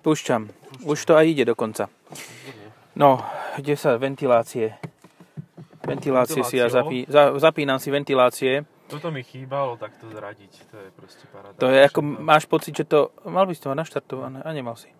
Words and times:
Púšťam. 0.00 0.48
Už 0.88 0.98
to 1.04 1.12
aj 1.16 1.24
ide 1.28 1.44
dokonca. 1.44 1.92
No, 2.96 3.20
kde 3.56 3.76
sa 3.76 4.00
ventilácie? 4.00 4.76
Ventilácie 5.84 6.44
si 6.44 6.60
ja 6.60 6.68
zapí, 6.68 7.08
za, 7.08 7.36
zapínam 7.40 7.80
si 7.80 7.88
ventilácie. 7.88 8.64
Toto 8.90 9.14
mi 9.14 9.22
chýbalo 9.22 9.78
takto 9.78 10.10
zradiť. 10.10 10.52
To 10.72 10.76
je 10.76 10.88
proste 10.92 11.24
paráda. 11.30 11.56
To 11.56 11.70
je 11.70 11.78
ako, 11.86 12.00
máš 12.02 12.44
pocit, 12.50 12.74
že 12.74 12.84
to, 12.84 13.14
mal 13.24 13.46
by 13.46 13.54
si 13.54 13.62
to 13.62 13.70
mať 13.70 13.78
naštartované, 13.86 14.42
a 14.42 14.50
nemal 14.50 14.74
si. 14.74 14.90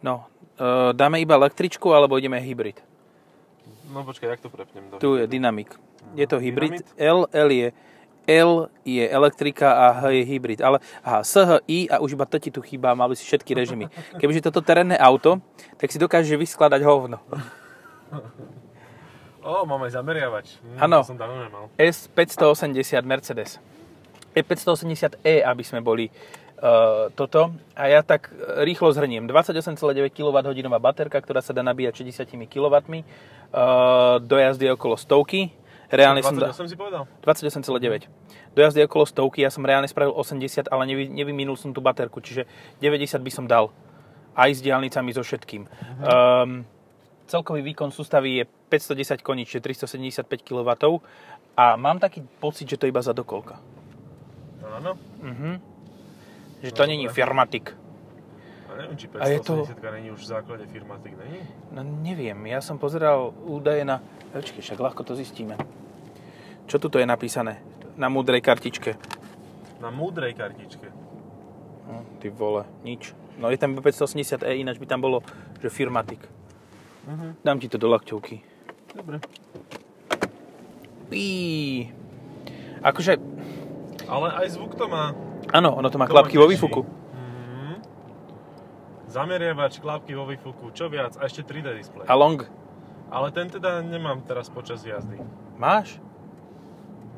No, 0.00 0.26
e, 0.56 0.96
dáme 0.96 1.20
iba 1.20 1.36
električku, 1.36 1.92
alebo 1.92 2.16
ideme 2.16 2.40
hybrid? 2.40 2.80
No 3.92 4.02
počkaj, 4.02 4.38
jak 4.38 4.40
to 4.40 4.48
prepnem? 4.48 4.88
Do 4.90 4.96
Tu 4.96 5.22
je 5.22 5.26
dynamik. 5.28 5.76
Je 6.16 6.26
to 6.26 6.40
hybrid. 6.40 6.80
Dynamit? 6.80 6.86
L, 6.96 7.28
L 7.28 7.48
je 7.52 7.68
L 8.26 8.70
je 8.86 9.02
elektrika 9.02 9.68
a 9.72 9.86
H 9.98 10.14
je 10.14 10.22
hybrid. 10.22 10.62
Ale 10.62 10.78
aha, 11.02 11.26
S, 11.26 11.34
H, 11.34 11.58
I 11.66 11.90
a 11.90 11.98
už 11.98 12.14
iba 12.14 12.26
to 12.26 12.38
ti 12.38 12.50
tu 12.54 12.62
chýba, 12.62 12.94
mal 12.94 13.10
by 13.10 13.16
si 13.18 13.26
všetky 13.26 13.54
režimy. 13.54 13.90
Kebyže 14.18 14.46
toto 14.46 14.62
terénne 14.62 14.94
auto, 14.94 15.42
tak 15.78 15.90
si 15.90 15.98
dokáže 15.98 16.38
vyskladať 16.38 16.80
hovno. 16.86 17.18
Ó, 19.42 19.66
máme 19.66 19.90
zameriavač. 19.90 20.62
Hm, 20.62 20.78
Áno. 20.78 20.98
Nemal. 21.02 21.66
S580 21.74 23.02
Mercedes. 23.02 23.58
E580e, 24.38 25.42
aby 25.42 25.62
sme 25.66 25.82
boli 25.82 26.06
uh, 26.62 27.10
toto. 27.18 27.50
A 27.74 27.90
ja 27.90 28.06
tak 28.06 28.30
rýchlo 28.62 28.94
zhrniem. 28.94 29.26
28,9 29.26 30.14
kWh 30.14 30.70
baterka, 30.78 31.18
ktorá 31.18 31.42
sa 31.42 31.50
dá 31.50 31.66
nabíjať 31.66 32.06
60 32.06 32.48
kW. 32.48 33.02
Uh, 33.52 34.22
do 34.22 34.38
jazdy 34.38 34.70
okolo 34.70 34.94
stovky. 34.94 35.50
Reálne 35.92 36.24
som... 36.24 36.32
da- 36.32 36.48
28 36.48 36.72
si 36.72 36.76
povedal? 36.76 37.04
28,9. 37.20 38.08
Do 38.56 38.60
jazdy 38.60 38.80
okolo 38.82 39.04
stovky, 39.04 39.44
ja 39.44 39.52
som 39.52 39.60
reálne 39.60 39.84
spravil 39.84 40.10
80, 40.10 40.72
ale 40.72 40.82
nevy, 40.88 41.04
nevyminul 41.06 41.52
som 41.54 41.68
tú 41.70 41.84
baterku, 41.84 42.18
čiže 42.18 42.48
90 42.80 43.20
by 43.20 43.30
som 43.30 43.44
dal. 43.44 43.68
Aj 44.32 44.48
s 44.48 44.64
diálnicami, 44.64 45.12
so 45.12 45.20
všetkým. 45.20 45.68
Um, 46.00 46.64
celkový 47.28 47.60
výkon 47.62 47.92
sústavy 47.92 48.40
je 48.40 48.44
510 48.48 49.20
koní, 49.20 49.44
čiže 49.44 49.60
375 49.60 50.24
kW. 50.40 50.64
A 51.52 51.76
mám 51.76 52.00
taký 52.00 52.24
pocit, 52.40 52.64
že 52.64 52.80
to 52.80 52.88
je 52.88 52.92
iba 52.92 53.04
za 53.04 53.12
dokolka. 53.12 53.60
Áno. 54.64 54.96
Mhm. 55.20 55.60
Že 56.62 56.70
No, 56.70 56.76
to 56.78 56.82
není 56.86 57.04
dobre. 57.04 57.14
Firmatic. 57.14 57.66
A 58.64 58.80
neviem, 58.80 58.96
či 58.96 59.06
A 59.20 59.28
je 59.28 59.38
to- 59.44 59.68
580 59.68 59.92
není 59.92 60.08
už 60.08 60.20
v 60.24 60.28
základe 60.32 60.64
Firmatic, 60.64 61.12
není? 61.20 61.44
No 61.68 61.84
neviem, 61.84 62.40
ja 62.48 62.64
som 62.64 62.80
pozeral 62.80 63.36
údaje 63.44 63.84
na... 63.84 64.00
Počkej, 64.32 64.64
však 64.64 64.80
ľahko 64.80 65.04
to 65.04 65.12
zistíme. 65.12 65.60
Čo 66.66 66.76
tu 66.78 66.88
je 66.98 67.06
napísané? 67.06 67.60
Na 67.96 68.08
múdrej 68.08 68.40
kartičke. 68.40 68.96
Na 69.82 69.90
múdrej 69.90 70.32
kartičke. 70.34 70.88
No, 71.88 72.06
ty 72.22 72.30
vole, 72.30 72.64
nič. 72.86 73.12
No 73.36 73.50
je 73.50 73.58
tam 73.58 73.74
iba 73.74 73.82
580e, 73.82 74.44
ináč 74.60 74.78
by 74.78 74.86
tam 74.86 75.00
bolo, 75.02 75.20
že 75.60 75.68
Firmatic. 75.68 76.22
Mhm. 77.08 77.42
Dám 77.42 77.58
ti 77.58 77.66
to 77.68 77.76
do 77.82 77.90
lakťovky. 77.90 78.40
Dobre. 78.94 79.18
Pí. 81.10 81.88
Akože, 82.82 83.18
Ale 84.08 84.28
aj 84.42 84.58
zvuk 84.58 84.74
to 84.74 84.88
má. 84.88 85.12
áno, 85.52 85.76
ono 85.76 85.88
to 85.90 85.98
má 85.98 86.06
To 86.06 86.12
klapky 86.14 86.38
vo 86.38 86.46
výfuku. 86.48 86.82
Mhm. 86.82 87.74
Zameriavač, 89.10 89.78
klapky 89.82 90.14
vo 90.16 90.24
výfuku, 90.24 90.72
čo 90.72 90.88
viac, 90.88 91.18
a 91.20 91.26
ešte 91.28 91.42
3D 91.44 91.74
displej. 91.76 92.06
A 92.08 92.14
long 92.16 92.42
Ale 93.12 93.28
ten 93.28 93.44
teda 93.50 93.84
nemám 93.84 94.24
teraz 94.24 94.48
počas 94.48 94.80
jazdy. 94.86 95.20
máš? 95.60 96.00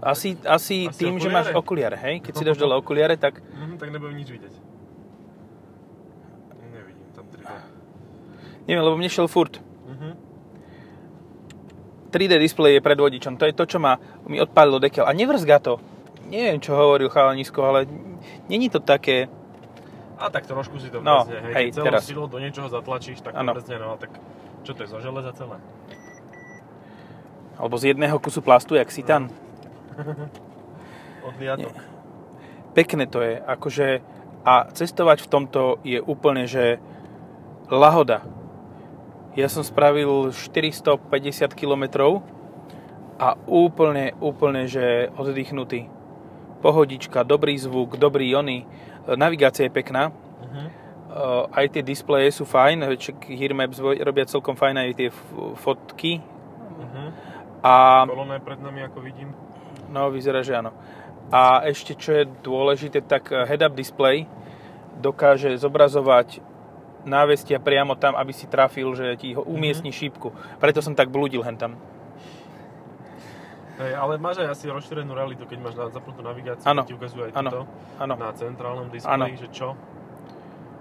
Asi, 0.05 0.37
asi, 0.39 0.85
Asi 0.85 0.99
tým, 1.01 1.17
že 1.17 1.27
okuliare? 1.27 1.33
máš 1.33 1.49
okuliare, 1.51 1.97
hej? 1.99 2.15
Keď 2.21 2.33
si 2.35 2.45
dáš 2.45 2.59
dole 2.59 2.75
okuliare, 2.75 3.17
tak 3.17 3.41
Mhm, 3.41 3.81
tak 3.81 3.89
nebudem 3.89 4.15
nič 4.15 4.29
vidieť. 4.29 4.55
Nevidím 6.67 7.09
tam 7.11 7.25
3D. 7.27 7.49
neviem, 8.65 8.83
lebo 8.83 8.95
mne 8.95 9.09
šiel 9.09 9.25
furt. 9.27 9.57
Mhm. 9.87 10.11
3D 12.11 12.37
displej 12.37 12.73
je 12.75 12.81
pred 12.81 12.95
vodičom, 12.97 13.35
to 13.35 13.45
je 13.45 13.53
to, 13.53 13.65
čo 13.67 13.79
ma, 13.79 13.97
mi 14.25 14.39
odpálilo 14.39 14.79
dekel. 14.79 15.03
A 15.03 15.11
nevrzga 15.11 15.59
to. 15.59 15.81
Neviem, 16.25 16.57
čo 16.59 16.73
hovoril 16.73 17.09
chalanisko, 17.09 17.61
ale 17.61 17.85
není 18.47 18.69
to 18.69 18.79
také... 18.79 19.27
A 20.15 20.31
tak 20.31 20.47
trošku 20.47 20.79
si 20.79 20.89
to 20.89 21.01
No, 21.01 21.25
brzdne, 21.25 21.43
hej. 21.43 21.55
hej, 21.55 21.67
celou 21.73 21.87
teraz. 21.87 22.03
silou 22.05 22.27
do 22.27 22.39
niečoho 22.39 22.71
zatlačíš, 22.71 23.19
tak 23.19 23.35
to 23.35 23.41
Áno. 23.41 23.51
brzdne, 23.51 23.77
no 23.77 23.99
tak 23.99 24.15
čo 24.63 24.73
to 24.73 24.85
je, 24.85 24.89
zo 24.89 25.01
železa 25.01 25.33
celé? 25.33 25.59
Alebo 27.55 27.75
z 27.75 27.93
jedného 27.93 28.17
kusu 28.17 28.39
plastu, 28.39 28.75
jak 28.75 28.89
sitan. 29.95 30.29
Odliatok. 31.29 31.75
Pekné 32.75 33.07
to 33.07 33.23
je, 33.23 33.39
akože... 33.39 33.87
A 34.45 34.69
cestovať 34.69 35.25
v 35.25 35.31
tomto 35.33 35.81
je 35.89 36.05
úplne, 36.05 36.45
že 36.45 36.77
lahoda. 37.73 38.21
Ja 39.33 39.49
som 39.49 39.65
spravil 39.65 40.37
450 40.37 41.01
km 41.57 42.21
a 43.17 43.41
úplne, 43.49 44.13
úplne, 44.21 44.69
že 44.69 45.09
oddychnutý. 45.17 45.89
Pohodička, 46.61 47.25
dobrý 47.25 47.57
zvuk, 47.57 47.97
dobrý 47.97 48.31
jony. 48.37 48.69
Navigácia 49.09 49.65
je 49.65 49.73
pekná. 49.73 50.13
Mhm. 50.45 50.65
Uh, 51.15 51.47
aj 51.55 51.79
tie 51.79 51.83
displeje 51.87 52.35
sú 52.35 52.43
fajn, 52.43 52.91
Hearmaps 53.31 53.79
robia 53.79 54.27
celkom 54.27 54.59
fajn 54.59 54.77
aj 54.77 54.91
tie 54.99 55.09
fotky. 55.63 56.19
Mhm. 56.85 57.05
A 57.65 58.05
Kolona 58.05 58.37
je 58.37 58.43
pred 58.45 58.61
nami, 58.61 58.81
ako 58.85 58.99
vidím. 59.01 59.33
No, 59.91 60.13
vyzerá, 60.13 60.45
že 60.45 60.57
áno. 60.57 60.73
A 61.33 61.65
ešte 61.65 61.97
čo 61.97 62.13
je 62.13 62.25
dôležité, 62.45 63.01
tak 63.05 63.33
eh, 63.33 63.45
head-up 63.49 63.73
display 63.73 64.29
dokáže 65.01 65.57
zobrazovať 65.59 66.41
návestia 67.05 67.61
priamo 67.61 67.95
tam, 67.95 68.17
aby 68.17 68.33
si 68.33 68.49
trafil, 68.49 68.97
že 68.97 69.17
ti 69.21 69.37
ho 69.37 69.45
umiestni 69.45 69.93
šípku. 69.93 70.33
Preto 70.59 70.81
som 70.81 70.97
tak 70.97 71.13
blúdil 71.13 71.45
hen 71.45 71.57
tam. 71.61 71.77
Hej, 73.75 73.93
ale 73.99 74.23
máš 74.23 74.39
aj 74.39 74.55
asi 74.55 74.71
rozšírenú 74.71 75.11
realitu, 75.19 75.51
keď 75.51 75.59
máš 75.59 75.75
zapnutú 75.91 76.23
navigáciu, 76.23 76.63
Áno, 76.63 76.87
ti 76.87 76.95
ukazuje 76.95 77.31
aj 77.31 77.33
áno, 77.35 77.51
toto 77.51 77.63
Áno. 77.99 78.15
na 78.15 78.31
centrálnom 78.31 78.87
displeji, 78.87 79.35
že 79.35 79.49
čo, 79.51 79.75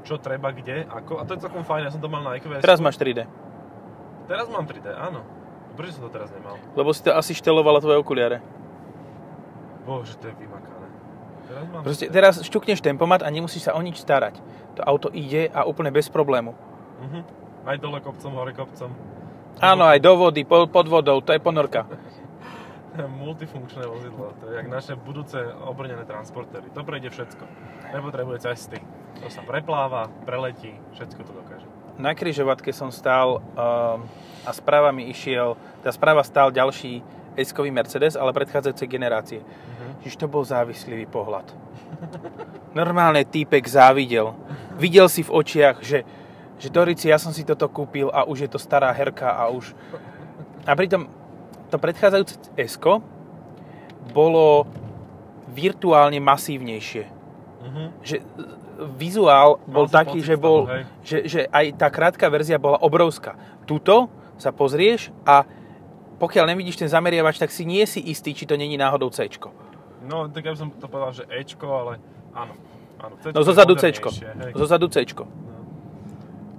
čo 0.06 0.22
treba, 0.22 0.54
kde, 0.54 0.86
ako. 0.86 1.18
A 1.18 1.26
to 1.26 1.34
je 1.34 1.42
celkom 1.42 1.66
fajn, 1.66 1.90
ja 1.90 1.92
som 1.92 2.02
to 2.06 2.06
mal 2.06 2.22
na 2.22 2.38
EQS. 2.38 2.62
Teraz 2.62 2.78
máš 2.78 3.02
3D. 3.02 3.26
Teraz 4.30 4.46
mám 4.46 4.70
3D, 4.70 4.94
áno. 4.94 5.26
Prečo 5.74 5.98
som 5.98 6.06
to 6.06 6.14
teraz 6.14 6.30
nemal? 6.30 6.62
Lebo 6.78 6.94
si 6.94 7.02
to 7.02 7.18
asi 7.18 7.34
štelovala 7.34 7.82
tvoje 7.82 7.98
okuliare. 7.98 8.46
Bože, 9.84 10.16
to 10.18 10.28
je 10.28 10.36
vymakané. 10.38 10.88
Teraz 11.44 11.64
mám 11.68 11.82
Proste 11.84 12.08
3D. 12.08 12.14
teraz 12.14 12.34
šťukneš 12.40 12.80
tempomat 12.80 13.22
a 13.22 13.30
nemusíš 13.30 13.68
sa 13.68 13.76
o 13.76 13.82
nič 13.82 13.98
starať. 13.98 14.40
To 14.74 14.82
auto 14.82 15.08
ide 15.10 15.48
a 15.50 15.64
úplne 15.64 15.90
bez 15.90 16.08
problému. 16.08 16.56
Mhm. 17.02 17.20
Aj 17.64 17.78
dole 17.78 18.00
kopcom, 18.00 18.32
hore 18.34 18.52
kopcom. 18.52 18.92
Áno, 19.60 19.84
aj 19.86 20.00
do 20.00 20.18
vody, 20.18 20.44
po- 20.44 20.66
pod 20.66 20.88
vodou, 20.88 21.20
to 21.20 21.30
je 21.30 21.40
ponorka. 21.40 21.86
Multifunkčné 22.94 23.84
vozidlo. 23.84 24.38
To 24.38 24.46
je 24.48 24.56
jak 24.56 24.68
naše 24.68 24.94
budúce 24.94 25.38
obrnené 25.64 26.06
transportéry. 26.06 26.70
To 26.72 26.82
prejde 26.82 27.10
všetko. 27.10 27.44
Nepotrebuje 27.90 28.38
cesty. 28.42 28.78
To 29.18 29.30
sa 29.30 29.42
prepláva, 29.42 30.10
preletí, 30.24 30.78
všetko 30.92 31.22
to 31.22 31.32
dokáže. 31.34 31.68
Na 31.96 32.12
kryžovatke 32.12 32.70
som 32.70 32.90
stál 32.90 33.38
um, 33.38 34.02
a 34.42 34.52
správa 34.52 34.90
mi 34.90 35.08
išiel, 35.08 35.54
tá 35.82 35.90
správa 35.90 36.22
stál 36.22 36.50
ďalší 36.50 37.02
S-kový 37.36 37.70
Mercedes, 37.70 38.14
ale 38.14 38.30
predchádzajúcej 38.32 38.86
generácie. 38.88 39.40
Mhm. 39.42 39.73
Čiže 40.04 40.20
to 40.20 40.28
bol 40.28 40.44
závislivý 40.44 41.08
pohľad. 41.08 41.48
Normálne 42.76 43.24
týpek 43.24 43.64
závidel. 43.64 44.36
Videl 44.76 45.08
si 45.08 45.24
v 45.24 45.32
očiach, 45.32 45.80
že, 45.80 46.04
že 46.60 46.68
Dorici, 46.68 47.08
ja 47.08 47.16
som 47.16 47.32
si 47.32 47.48
toto 47.48 47.72
kúpil 47.72 48.12
a 48.12 48.28
už 48.28 48.46
je 48.46 48.50
to 48.52 48.60
stará 48.60 48.92
herka 48.92 49.32
a 49.32 49.48
už... 49.48 49.72
A 50.68 50.76
pritom 50.76 51.08
to 51.72 51.80
predchádzajúce 51.80 52.36
s 52.60 52.78
bolo 54.12 54.68
virtuálne 55.54 56.20
masívnejšie. 56.20 57.04
Mhm. 57.64 57.84
Že 58.04 58.16
vizuál 59.00 59.62
bol 59.70 59.88
si 59.88 59.94
taký, 59.96 60.20
pocit 60.20 60.28
že, 60.28 60.36
toho, 60.36 60.44
bol, 60.44 60.60
hej. 60.68 60.84
že, 61.06 61.18
že 61.30 61.42
aj 61.48 61.66
tá 61.80 61.88
krátka 61.88 62.26
verzia 62.28 62.60
bola 62.60 62.82
obrovská. 62.82 63.40
Tuto 63.64 64.12
sa 64.36 64.52
pozrieš 64.52 65.14
a 65.24 65.48
pokiaľ 66.20 66.52
nevidíš 66.52 66.80
ten 66.80 66.90
zameriavač, 66.90 67.40
tak 67.40 67.52
si 67.54 67.64
nie 67.64 67.84
si 67.86 68.02
istý, 68.02 68.34
či 68.36 68.48
to 68.48 68.60
není 68.60 68.76
náhodou 68.76 69.12
C. 69.14 69.28
No, 70.04 70.28
tak 70.28 70.44
ja 70.44 70.52
by 70.52 70.58
som 70.58 70.70
to 70.70 70.86
povedal, 70.86 71.12
že 71.14 71.24
Ečko, 71.26 71.68
ale 71.68 71.94
áno. 72.34 72.54
áno 72.98 73.16
C-čko 73.18 73.34
No 73.34 73.42
zozadu 73.42 73.74
C. 73.74 73.90
modernejšie, 73.90 74.30
hej. 74.38 74.52
Zozadu 74.54 74.86
C. 74.88 74.96
No. 75.08 75.26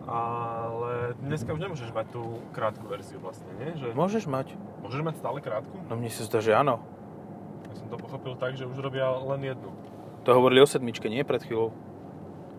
Ale 0.04 0.92
dneska 1.18 1.50
už 1.50 1.60
nemôžeš 1.60 1.90
mať 1.90 2.06
tú 2.10 2.22
krátku 2.50 2.84
verziu 2.84 3.18
vlastne, 3.18 3.48
nie? 3.56 3.72
Že 3.74 3.92
Môžeš 3.92 4.24
mať. 4.26 4.52
môžeš 4.80 5.00
mať 5.02 5.14
stále 5.16 5.38
krátku? 5.40 5.74
No 5.84 5.94
mne 5.94 6.08
sa 6.08 6.22
zdá, 6.22 6.38
že 6.38 6.52
áno. 6.52 6.80
Ja 7.66 7.74
som 7.74 7.86
to 7.88 7.96
pochopil 7.96 8.34
tak, 8.34 8.54
že 8.54 8.64
už 8.64 8.76
robia 8.78 9.08
len 9.08 9.40
jednu. 9.46 9.72
To 10.22 10.30
hovorili 10.30 10.60
o 10.60 10.68
sedmičke, 10.68 11.04
nie? 11.06 11.20
Pred 11.20 11.42
chvíľou. 11.42 11.72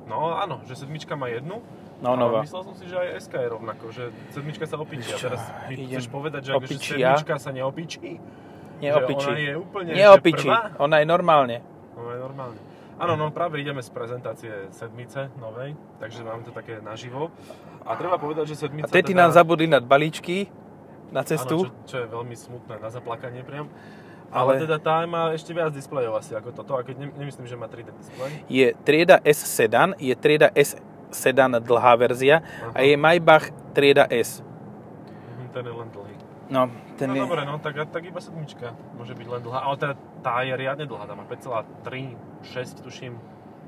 No 0.06 0.34
áno, 0.34 0.62
že 0.64 0.76
sedmička 0.76 1.14
má 1.14 1.26
jednu, 1.28 1.62
No, 1.96 2.14
nová. 2.14 2.44
ale 2.44 2.46
myslel 2.46 2.62
som 2.62 2.76
si, 2.76 2.86
že 2.86 2.94
aj 2.94 3.24
SK 3.24 3.34
je 3.40 3.50
rovnako, 3.50 3.86
že 3.90 4.04
sedmička 4.30 4.68
sa 4.68 4.76
opičí. 4.76 5.10
A 5.10 5.18
Čo, 5.18 5.26
teraz 5.26 5.42
mi 5.66 5.88
chceš 5.88 6.06
povedať, 6.08 6.42
že, 6.44 6.52
akože 6.52 6.68
opičia? 6.68 6.94
sedmička 7.16 7.34
sa 7.40 7.50
neopičí? 7.50 8.10
Neopičí. 8.86 9.28
Ona 9.28 9.40
je 9.40 9.54
úplne 9.56 9.90
Neopičí. 9.92 10.48
prvá? 10.48 10.62
Ona 10.78 10.96
je 11.00 11.06
normálne. 11.06 11.58
No 11.94 12.08
je 12.08 12.20
normálne. 12.20 12.60
Áno, 12.96 13.20
no 13.20 13.28
práve 13.28 13.60
ideme 13.60 13.84
z 13.84 13.92
prezentácie 13.92 14.72
sedmice 14.72 15.28
novej, 15.36 15.76
takže 16.00 16.24
máme 16.24 16.44
to 16.44 16.56
také 16.56 16.80
naživo. 16.80 17.28
A 17.84 18.00
treba 18.00 18.16
povedať, 18.16 18.56
že 18.56 18.66
sedmica... 18.66 18.88
A 18.88 18.90
tety 18.90 19.12
teda, 19.12 19.20
nám 19.22 19.32
zabudli 19.36 19.68
na 19.68 19.84
balíčky 19.84 20.48
na 21.12 21.20
Áno, 21.20 21.28
cestu. 21.28 21.56
čo, 21.60 21.72
čo 21.86 21.96
je 22.02 22.08
veľmi 22.08 22.34
smutné, 22.34 22.80
na 22.80 22.88
zaplakanie 22.88 23.44
priam. 23.44 23.68
Ale- 24.32 24.58
Ale, 24.58 24.64
teda 24.64 24.80
tá 24.80 25.04
má 25.04 25.32
ešte 25.32 25.52
viac 25.52 25.72
displejov 25.72 26.16
asi 26.16 26.34
ako 26.34 26.52
toto, 26.52 26.74
a 26.74 26.82
keď 26.82 26.96
ne, 26.98 27.08
nemyslím, 27.14 27.46
že 27.46 27.56
má 27.56 27.68
3D 27.68 27.92
displej. 27.94 28.32
Je 28.48 28.68
trieda 28.82 29.20
S 29.22 29.44
sedan, 29.44 29.94
je 29.96 30.16
trieda 30.16 30.50
S 30.52 30.76
sedan 31.08 31.56
dlhá 31.58 31.94
verzia 31.96 32.42
a 32.66 32.74
Aha. 32.74 32.82
je 32.82 32.96
Maybach 32.96 33.46
trieda 33.72 34.08
S. 34.10 34.40
Mhm, 34.40 35.48
Ten 35.52 35.64
je 35.64 35.74
len 35.74 35.88
dlhý. 35.90 36.05
No, 36.46 36.70
ten 36.98 37.10
no 37.10 37.18
je... 37.18 37.22
dobre, 37.26 37.42
no 37.42 37.58
tak, 37.58 37.74
tak 37.90 38.04
iba 38.06 38.22
sedmička 38.22 38.78
môže 38.94 39.18
byť 39.18 39.28
len 39.28 39.42
dlhá, 39.42 39.60
ale 39.66 39.76
teda 39.82 39.94
tá 40.22 40.46
je 40.46 40.54
riadne 40.54 40.86
dlhá, 40.86 41.10
tá 41.10 41.18
má 41.18 41.26
5,3, 41.26 42.14
6 42.46 42.86
tuším. 42.86 43.14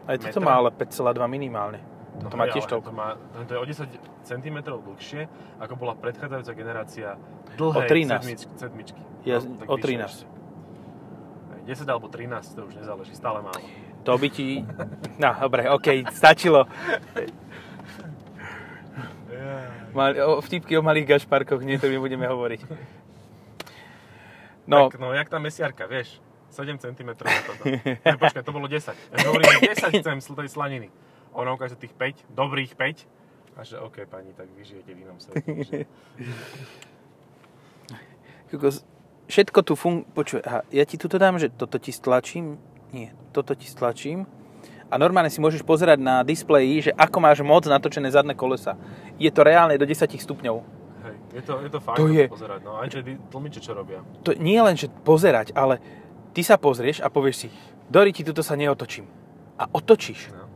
Aj 0.06 0.16
toto 0.22 0.40
má 0.40 0.62
ale 0.62 0.70
5,2 0.70 0.94
minimálne. 1.26 1.82
No 2.22 2.30
to 2.34 2.38
má 2.38 2.50
tiež 2.50 2.66
toľko. 2.66 2.90
To, 2.90 2.94
má, 2.94 3.18
to 3.46 3.52
je 3.54 3.60
o 3.62 3.66
10 3.66 4.26
cm 4.26 4.58
dlhšie, 4.66 5.22
ako 5.62 5.74
bola 5.78 5.94
predchádzajúca 5.98 6.54
generácia 6.58 7.10
dlhej 7.58 7.86
O 7.86 7.90
13. 7.90 8.22
sedmičky. 8.22 8.54
sedmičky. 8.58 9.02
Ja, 9.26 9.38
No, 9.42 9.70
o 9.70 9.76
vyššie 9.78 9.98
13. 9.98 10.06
ešte. 10.06 10.26
Hej, 11.54 11.62
10 11.82 11.94
alebo 11.94 12.08
13, 12.10 12.58
to 12.58 12.62
už 12.66 12.74
nezáleží, 12.78 13.14
stále 13.14 13.42
málo. 13.42 13.66
To 14.06 14.16
by 14.18 14.28
ti... 14.32 14.62
No, 15.22 15.34
dobre, 15.34 15.66
okej, 15.66 16.06
stačilo. 16.14 16.66
Mal, 19.98 20.14
o, 20.22 20.38
vtipky 20.46 20.78
o 20.78 20.86
malých 20.86 21.18
gašparkoch, 21.18 21.66
nie, 21.66 21.82
to 21.82 21.90
my 21.90 21.98
budeme 21.98 22.30
hovoriť. 22.30 22.62
No, 24.70 24.94
Tak, 24.94 25.02
no, 25.02 25.10
jak 25.16 25.26
tá 25.26 25.42
mesiarka, 25.42 25.90
vieš, 25.90 26.22
7 26.54 26.78
cm 26.78 27.18
na 27.18 27.42
toto. 27.42 27.64
Ne, 28.06 28.14
počkaj, 28.20 28.44
to 28.46 28.54
bolo 28.54 28.70
10. 28.70 28.94
Ja 28.94 29.18
hovorím, 29.26 29.48
10 29.58 30.04
chcem 30.04 30.18
tej 30.22 30.50
slaniny. 30.54 30.94
Ona 31.34 31.50
ukáže 31.58 31.80
tých 31.80 31.98
5, 31.98 32.30
dobrých 32.30 32.78
5. 32.78 33.10
A 33.58 33.66
že 33.66 33.82
OK, 33.82 34.06
pani, 34.06 34.38
tak 34.38 34.46
vy 34.54 34.62
žijete 34.62 34.94
v 34.94 35.00
inom 35.02 35.18
svete. 35.18 35.90
všetko 39.26 39.60
tu 39.66 39.74
fun... 39.74 40.06
Počuj, 40.14 40.46
aha, 40.46 40.62
ja 40.70 40.86
ti 40.86 41.02
tuto 41.02 41.18
dám, 41.18 41.42
že 41.42 41.50
toto 41.50 41.82
ti 41.82 41.90
stlačím. 41.90 42.62
Nie, 42.94 43.18
toto 43.34 43.58
ti 43.58 43.66
stlačím. 43.66 44.30
A 44.88 44.96
normálne 44.96 45.28
si 45.28 45.38
môžeš 45.38 45.62
pozerať 45.62 46.00
na 46.00 46.24
displeji, 46.24 46.88
že 46.88 46.92
ako 46.94 47.18
máš 47.20 47.40
moc 47.42 47.64
natočené 47.64 48.08
zadné 48.08 48.32
kolesa. 48.32 48.80
Je 49.16 49.28
to 49.28 49.44
reálne 49.44 49.76
do 49.76 49.84
10 49.84 50.08
stupňov. 50.16 50.56
Hej, 51.04 51.16
je 51.34 51.42
to, 51.44 51.54
je 51.60 51.70
to 51.70 51.80
fajn 51.80 51.96
To 51.96 52.06
je- 52.08 52.28
pozerať. 52.28 52.60
No, 52.64 52.80
aj 52.80 52.88
tie 52.90 53.02
tlmiče, 53.28 53.60
čo 53.60 53.76
robia. 53.76 54.00
To 54.24 54.32
nie 54.34 54.58
len, 54.58 54.74
že 54.74 54.88
pozerať, 54.88 55.52
ale 55.52 55.84
ty 56.32 56.40
sa 56.40 56.56
pozrieš 56.56 57.00
a 57.00 57.08
povieš 57.08 57.36
si, 57.36 57.50
Dori, 57.88 58.12
ti 58.12 58.24
tuto 58.24 58.40
sa 58.40 58.56
neotočím. 58.56 59.08
A 59.56 59.68
otočíš. 59.68 60.32
No. 60.32 60.48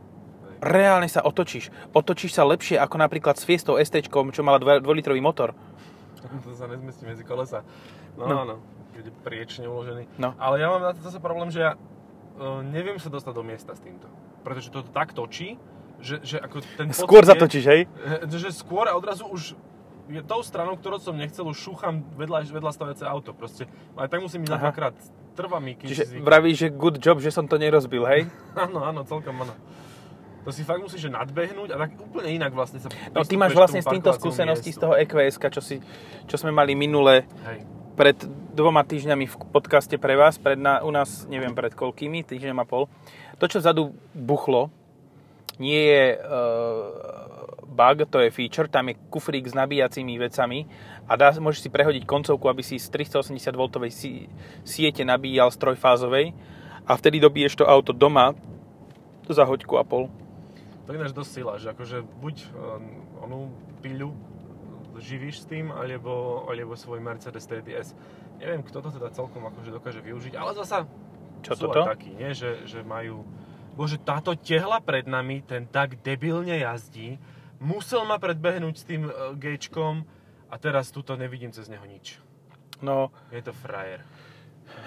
Reálne 0.60 1.08
sa 1.08 1.20
otočíš. 1.20 1.68
Otočíš 1.90 2.32
sa 2.32 2.44
lepšie 2.44 2.78
ako 2.78 2.96
napríklad 2.96 3.34
s 3.34 3.42
Fiestou 3.42 3.76
ST, 3.76 3.98
čo 4.06 4.40
mala 4.40 4.56
2-litrový 4.56 5.18
motor. 5.18 5.52
to 6.44 6.54
sa 6.54 6.68
nezmestí 6.68 7.02
medzi 7.02 7.20
kolesa. 7.20 7.66
No, 8.14 8.24
No. 8.24 8.28
no. 8.28 8.40
áno, 8.42 8.54
keď 8.94 9.08
je 9.08 9.12
priečne 9.20 9.64
uložený. 9.66 10.06
No. 10.16 10.36
Ale 10.38 10.56
ja 10.56 10.68
mám 10.68 10.80
na 10.80 10.92
to 10.92 11.02
zase 11.02 11.18
problém, 11.18 11.48
že 11.48 11.60
ja 11.60 11.72
uh, 11.74 12.60
neviem 12.62 12.94
sa 12.96 13.08
dostať 13.08 13.32
do 13.32 13.42
miesta 13.42 13.72
s 13.72 13.80
týmto. 13.80 14.06
Pretože 14.42 14.68
to 14.74 14.82
tak 14.82 15.14
točí, 15.14 15.58
že, 16.02 16.18
že 16.22 16.36
ako 16.42 16.56
ten 16.76 16.90
Skôr 16.90 17.22
zatočíš, 17.22 17.64
hej? 17.70 17.80
Že 18.26 18.50
skôr 18.50 18.90
a 18.90 18.98
odrazu 18.98 19.26
už 19.30 19.54
je 20.10 20.20
tou 20.26 20.42
stranou, 20.42 20.74
ktorou 20.76 20.98
som 20.98 21.14
nechcel, 21.14 21.46
už 21.46 21.56
šúcham 21.56 22.02
vedľa, 22.18 22.50
vedľa 22.50 22.72
stojace 22.74 23.06
auto. 23.06 23.30
Proste, 23.32 23.70
ale 23.94 24.10
tak 24.10 24.18
musím 24.18 24.42
ísť 24.44 24.52
na 24.52 24.58
dvakrát. 24.58 24.94
Trvá 25.32 25.62
mi, 25.62 25.78
si 25.80 25.96
Čiže 25.96 26.20
vravíš, 26.20 26.56
že 26.58 26.68
good 26.68 27.00
job, 27.00 27.16
že 27.22 27.32
som 27.32 27.48
to 27.48 27.56
nerozbil, 27.56 28.04
hej? 28.04 28.28
Áno, 28.68 28.84
áno, 28.84 29.00
celkom 29.08 29.32
áno. 29.40 29.54
To 30.42 30.50
si 30.50 30.66
fakt 30.66 30.82
musíš 30.82 31.06
že 31.06 31.10
nadbehnúť 31.14 31.70
a 31.70 31.86
tak 31.86 31.94
úplne 32.02 32.34
inak 32.34 32.50
vlastne 32.50 32.82
sa 32.82 32.90
No 33.14 33.22
ty 33.22 33.38
máš 33.38 33.54
vlastne 33.54 33.78
s 33.78 33.86
týmto 33.86 34.10
skúsenosti 34.10 34.74
z 34.74 34.76
miestu. 34.76 34.82
toho 34.82 34.98
EQS, 34.98 35.38
čo, 35.38 35.62
si, 35.62 35.78
čo 36.26 36.34
sme 36.34 36.50
mali 36.50 36.74
minule 36.74 37.30
Hej. 37.46 37.62
pred 37.94 38.18
dvoma 38.50 38.82
týždňami 38.82 39.24
v 39.30 39.36
podcaste 39.54 39.94
pre 40.02 40.18
vás, 40.18 40.42
pred 40.42 40.58
na, 40.58 40.82
u 40.82 40.90
nás 40.90 41.30
neviem 41.30 41.54
pred 41.54 41.70
koľkými, 41.72 42.26
týždňom 42.26 42.58
a 42.58 42.66
pol. 42.66 42.90
To, 43.42 43.50
čo 43.50 43.58
vzadu 43.58 43.90
buchlo, 44.14 44.70
nie 45.58 45.82
je 45.82 46.14
uh, 46.14 47.66
bug, 47.66 48.06
to 48.06 48.22
je 48.22 48.30
feature, 48.30 48.70
tam 48.70 48.86
je 48.86 48.94
kufrík 49.10 49.50
s 49.50 49.58
nabíjacími 49.58 50.14
vecami 50.14 50.70
a 51.10 51.18
dá, 51.18 51.34
môžeš 51.34 51.66
si 51.66 51.70
prehodiť 51.74 52.06
koncovku, 52.06 52.46
aby 52.46 52.62
si 52.62 52.78
z 52.78 52.86
380V 52.94 53.90
si, 53.90 54.30
siete 54.62 55.02
nabíjal 55.02 55.50
z 55.50 55.58
trojfázovej 55.58 56.38
a 56.86 56.92
vtedy 56.94 57.18
dobiješ 57.18 57.58
to 57.58 57.64
auto 57.66 57.90
doma 57.90 58.38
za 59.26 59.42
hoďku 59.42 59.74
a 59.74 59.82
pol. 59.82 60.06
To 60.86 60.94
ináč 60.94 61.10
dosť 61.10 61.30
sila, 61.30 61.58
že 61.58 61.74
akože 61.74 61.98
buď 62.22 62.36
um, 62.46 62.46
onú 63.26 63.40
piľu 63.82 64.14
živíš 65.02 65.42
s 65.42 65.48
tým, 65.50 65.74
alebo, 65.74 66.44
alebo 66.46 66.78
svoj 66.78 67.02
Mercedes 67.02 67.48
TDS. 67.48 67.96
Neviem, 68.38 68.62
kto 68.62 68.78
to 68.84 68.94
teda 68.94 69.10
celkom 69.10 69.42
akože 69.50 69.74
dokáže 69.74 69.98
využiť, 69.98 70.38
ale 70.38 70.54
zasa 70.54 70.86
Čo 71.42 71.52
sú 71.58 71.66
toto? 71.68 71.84
takí, 71.84 72.14
nie? 72.14 72.30
Že, 72.32 72.50
že 72.66 72.78
majú... 72.86 73.26
Bože, 73.72 73.96
táto 73.98 74.36
tehla 74.36 74.78
pred 74.84 75.08
nami, 75.08 75.40
ten 75.42 75.64
tak 75.64 75.98
debilne 76.04 76.60
jazdí, 76.60 77.16
musel 77.58 78.04
ma 78.04 78.20
predbehnúť 78.20 78.74
s 78.76 78.84
tým 78.84 79.08
uh, 79.08 79.32
Gčkom 79.34 80.04
a 80.52 80.54
teraz 80.60 80.92
tuto 80.92 81.16
nevidím 81.16 81.50
cez 81.50 81.66
neho 81.72 81.82
nič. 81.88 82.20
No, 82.84 83.08
Je 83.32 83.40
to 83.40 83.52
frajer. 83.52 84.04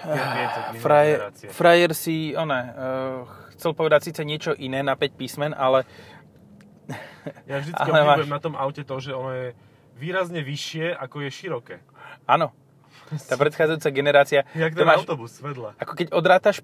500 0.06 0.81
frajer, 0.81 1.19
frajer 1.54 1.92
si, 1.94 2.34
one, 2.34 2.58
uh, 2.58 3.22
chcel 3.54 3.74
povedať 3.78 4.10
síce 4.10 4.22
niečo 4.25 4.51
iné 4.58 4.81
na 4.81 4.98
5 4.98 5.13
písmen, 5.13 5.54
ale 5.54 5.86
Ja 7.50 7.62
vždycky 7.62 7.90
Ale 7.90 8.06
máš- 8.06 8.30
na 8.30 8.42
tom 8.42 8.54
aute 8.54 8.86
to, 8.86 8.96
že 9.01 9.12
ono 9.13 9.31
je 9.34 9.48
výrazne 9.98 10.42
vyššie, 10.46 10.94
ako 10.94 11.25
je 11.25 11.30
široké. 11.31 11.75
áno, 12.30 12.51
tá 13.22 13.36
predchádzajúca 13.36 13.90
generácia, 13.90 14.40
Jak 14.52 14.74
ten 14.74 14.84
máš, 14.84 15.02
autobus 15.02 15.38
vedľa. 15.38 15.78
ako 15.78 15.94
keď 15.94 16.07
odrátaš 16.12 16.62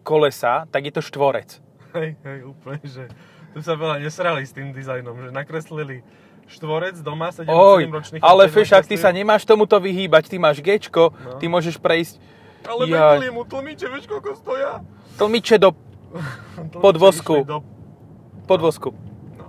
kolesa, 0.00 0.64
tak 0.66 0.82
je 0.82 0.92
to 0.92 1.02
štvorec. 1.02 1.60
Hej, 1.92 2.14
hej, 2.16 2.38
úplne, 2.44 2.80
že 2.82 3.08
tu 3.50 3.58
sa 3.58 3.74
veľa 3.74 3.98
nesrali 3.98 4.40
s 4.40 4.50
tým 4.50 4.70
dizajnom, 4.70 5.16
že 5.18 5.28
nakreslili 5.28 6.04
štvorec 6.46 6.98
doma, 6.98 7.30
7 7.30 7.46
Oj, 7.46 7.82
ročných 7.86 8.20
ale 8.20 8.46
fešák, 8.46 8.84
ty 8.84 8.94
sa 8.94 9.08
nemáš 9.08 9.42
tomuto 9.42 9.76
vyhýbať, 9.76 10.26
ty 10.26 10.36
máš 10.36 10.58
Gčko, 10.58 11.10
No. 11.10 11.38
ty 11.38 11.46
môžeš 11.46 11.76
prejsť 11.76 12.18
Ale 12.62 12.84
Ja- 12.86 13.14
menili 13.14 13.30
mu 13.30 13.42
tlmiče, 13.42 13.88
vieš 13.88 14.04
koľko 14.04 14.36
stoja? 14.36 14.82
tlmiče 15.16 15.56
do 15.56 15.72
Podvozku. 16.84 17.42
Do... 17.42 17.62
podvozku. 18.44 18.90
No. 19.32 19.46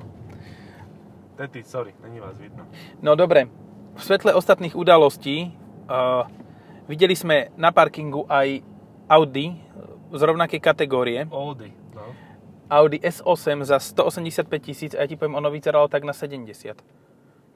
Tety, 1.35 1.61
sorry, 1.61 1.93
není 1.99 2.19
vás 2.19 2.37
vidno. 2.37 2.65
No 2.99 3.13
dobre, 3.13 3.49
v 3.91 4.01
svetle 4.01 4.31
ostatných 4.31 4.73
udalostí 4.73 5.51
videli 6.87 7.15
sme 7.15 7.51
na 7.55 7.71
parkingu 7.71 8.27
aj 8.27 8.63
Audi 9.11 9.55
z 10.11 10.21
rovnakej 10.21 10.59
kategórie. 10.59 11.27
Oldy, 11.31 11.71
no. 11.95 12.15
Audi 12.71 12.99
S8 12.99 13.67
za 13.67 13.79
185 13.79 14.47
tisíc 14.59 14.91
a 14.95 15.03
ja 15.03 15.07
ti 15.07 15.19
poviem, 15.19 15.35
ono 15.35 15.51
vyzeralo 15.51 15.87
tak 15.91 16.03
na 16.07 16.15
70. 16.15 16.47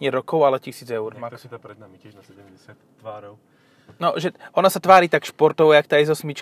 Nie 0.04 0.12
rokov, 0.12 0.44
ale 0.44 0.60
tisíc 0.60 0.92
eur. 0.92 1.16
Max. 1.16 1.40
si 1.40 1.48
to 1.48 1.56
pred 1.56 1.80
nami 1.80 1.96
tiež 1.96 2.20
na 2.20 2.24
70 2.24 2.76
tvárov. 3.00 3.40
No, 4.02 4.18
že 4.20 4.36
ona 4.52 4.68
sa 4.68 4.82
tvári 4.82 5.08
tak 5.08 5.24
športovo, 5.24 5.72
jak 5.72 5.88
tá 5.88 5.96
S8, 5.96 6.36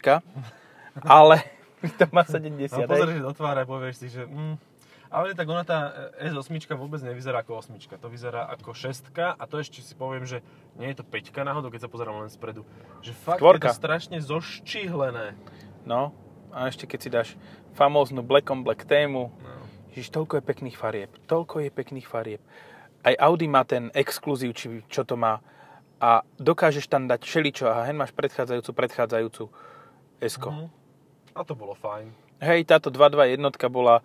ale 1.05 1.43
to 1.99 2.05
má 2.09 2.25
70. 2.25 2.73
No, 2.73 2.89
pozrieš 2.89 3.21
do 3.21 3.33
tváre 3.35 3.61
a 3.61 3.67
povieš 3.67 3.95
si, 3.99 4.07
že... 4.09 4.25
Mm, 4.25 4.55
ale 5.13 5.37
tak 5.37 5.45
ona 5.45 5.61
tá 5.61 5.93
S8 6.17 6.73
vôbec 6.73 6.97
nevyzerá 7.05 7.45
ako 7.45 7.61
8. 7.61 7.77
To 8.01 8.09
vyzerá 8.09 8.49
ako 8.49 8.73
6 8.73 9.13
a 9.13 9.43
to 9.45 9.61
ešte 9.61 9.85
si 9.85 9.93
poviem, 9.93 10.25
že 10.25 10.41
nie 10.73 10.89
je 10.89 10.99
to 10.99 11.05
5 11.05 11.45
náhodou, 11.45 11.69
keď 11.69 11.85
sa 11.85 11.89
pozerám 11.93 12.25
len 12.25 12.33
spredu. 12.33 12.65
Že 13.05 13.13
fakt 13.21 13.37
Štvorka. 13.37 13.69
je 13.69 13.77
to 13.77 13.81
strašne 13.85 14.17
zoščihlené. 14.17 15.37
No, 15.85 16.17
a 16.49 16.65
ešte 16.65 16.89
keď 16.89 16.99
si 16.99 17.09
dáš 17.13 17.29
famóznu 17.77 18.25
Black 18.25 18.49
on 18.49 18.65
Black 18.65 18.89
tému, 18.89 19.29
No. 19.29 19.61
Ježiš, 19.93 20.09
toľko 20.09 20.41
je 20.41 20.43
pekných 20.49 20.73
farieb. 20.73 21.13
Toľko 21.29 21.61
je 21.61 21.69
pekných 21.69 22.09
farieb. 22.09 22.41
Aj 23.05 23.13
Audi 23.29 23.45
má 23.45 23.61
ten 23.61 23.93
exkluzív, 23.93 24.57
či 24.57 24.81
čo 24.89 25.05
to 25.05 25.13
má. 25.13 25.37
A 26.01 26.25
dokážeš 26.41 26.89
tam 26.89 27.05
dať 27.05 27.21
šeličo. 27.21 27.69
A 27.69 27.85
hen 27.85 28.01
máš 28.01 28.09
predchádzajúcu, 28.17 28.73
predchádzajúcu 28.73 29.53
Esko. 30.17 30.49
Mhm. 30.49 30.65
A 31.37 31.41
to 31.45 31.53
bolo 31.53 31.77
fajn. 31.77 32.09
Hej, 32.41 32.65
táto 32.65 32.89
2.2 32.89 33.37
jednotka 33.37 33.69
bola... 33.69 34.01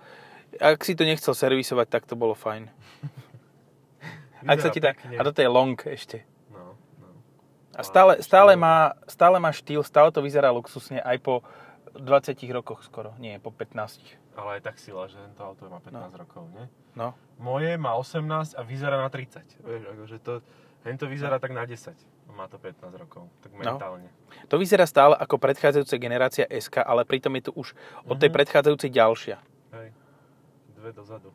Ak 0.56 0.80
si 0.80 0.96
to 0.96 1.04
nechcel 1.04 1.32
servisovať, 1.32 1.86
tak 1.88 2.02
to 2.04 2.14
bolo 2.14 2.32
fajn. 2.32 2.72
Ak 4.44 4.58
sa 4.58 4.70
ti 4.70 4.78
pekne. 4.78 5.18
a 5.18 5.22
toto 5.22 5.38
je 5.38 5.50
long 5.50 5.74
ešte. 5.74 6.22
No, 6.48 6.78
no. 6.96 7.08
A 7.74 7.82
stále, 7.82 8.22
stále, 8.22 8.54
má, 8.54 8.94
stále 9.04 9.36
má 9.36 9.50
štýl, 9.50 9.82
stále 9.82 10.08
to 10.08 10.22
vyzerá 10.22 10.48
luxusne 10.48 11.02
aj 11.02 11.18
po 11.18 11.42
20 11.92 12.38
rokoch 12.48 12.86
skoro. 12.86 13.12
Nie, 13.18 13.36
po 13.36 13.50
15. 13.50 13.98
Ale 14.38 14.56
aj 14.56 14.62
tak 14.62 14.76
sila, 14.78 15.10
že 15.10 15.18
tento 15.18 15.42
auto 15.42 15.66
má 15.66 15.82
15 15.82 16.14
rokov, 16.16 16.46
nie? 16.54 16.70
No. 16.94 17.18
Moje 17.36 17.74
má 17.74 17.98
18 17.98 18.54
a 18.54 18.62
vyzerá 18.62 18.94
na 18.96 19.10
30. 19.10 19.42
Vieš, 19.58 19.82
akože 19.84 20.16
to, 20.22 20.32
to 20.86 21.06
vyzerá 21.10 21.42
tak 21.42 21.50
na 21.50 21.66
10. 21.66 21.90
má 22.30 22.46
to 22.46 22.54
15 22.54 22.94
rokov, 22.94 23.26
tak 23.42 23.50
No. 23.50 23.74
mentálne. 23.74 24.06
To 24.46 24.54
vyzerá 24.54 24.86
stále 24.86 25.18
ako 25.18 25.34
predchádzajúca 25.36 25.96
generácia 25.98 26.46
SK, 26.46 26.86
ale 26.86 27.02
pritom 27.02 27.34
je 27.34 27.50
tu 27.50 27.52
už 27.58 27.74
od 28.06 28.14
tej 28.14 28.30
Mhm. 28.30 28.36
predchádzajúcej 28.38 28.90
ďalšia. 28.94 29.36
Dve 30.78 30.94
dozadu. 30.94 31.34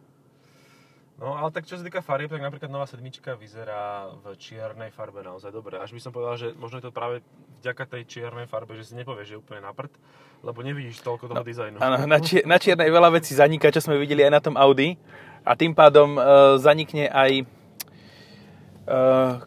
No, 1.20 1.38
ale 1.38 1.54
tak 1.54 1.70
čo 1.70 1.78
sa 1.78 1.86
týka 1.86 2.02
farieb, 2.02 2.32
tak 2.32 2.42
napríklad 2.42 2.74
nová 2.74 2.90
sedmička 2.90 3.38
vyzerá 3.38 4.10
v 4.24 4.34
čiernej 4.34 4.90
farbe 4.90 5.22
naozaj 5.22 5.54
dobre. 5.54 5.78
Až 5.78 5.94
by 5.94 6.00
som 6.02 6.10
povedal, 6.10 6.36
že 6.42 6.48
možno 6.58 6.82
je 6.82 6.86
to 6.90 6.96
práve 6.96 7.22
vďaka 7.62 7.86
tej 7.86 8.04
čiernej 8.10 8.50
farbe, 8.50 8.74
že 8.74 8.88
si 8.88 8.98
nepovieš, 8.98 9.28
že 9.30 9.34
je 9.38 9.42
úplne 9.44 9.62
na 9.62 9.76
prd, 9.76 9.94
lebo 10.42 10.60
nevidíš 10.66 11.06
toľko 11.06 11.30
toho 11.30 11.46
dizajnu. 11.46 11.78
Áno, 11.78 12.10
na, 12.10 12.18
či- 12.18 12.42
na 12.48 12.58
čiernej 12.58 12.90
veľa 12.90 13.14
vecí 13.14 13.38
zaniká, 13.38 13.70
čo 13.70 13.84
sme 13.84 14.02
videli 14.02 14.26
aj 14.26 14.32
na 14.34 14.42
tom 14.42 14.56
Audi. 14.58 14.98
A 15.46 15.54
tým 15.54 15.76
pádom 15.78 16.18
e, 16.18 16.22
zanikne 16.58 17.12
aj 17.12 17.32
e, 17.40 17.46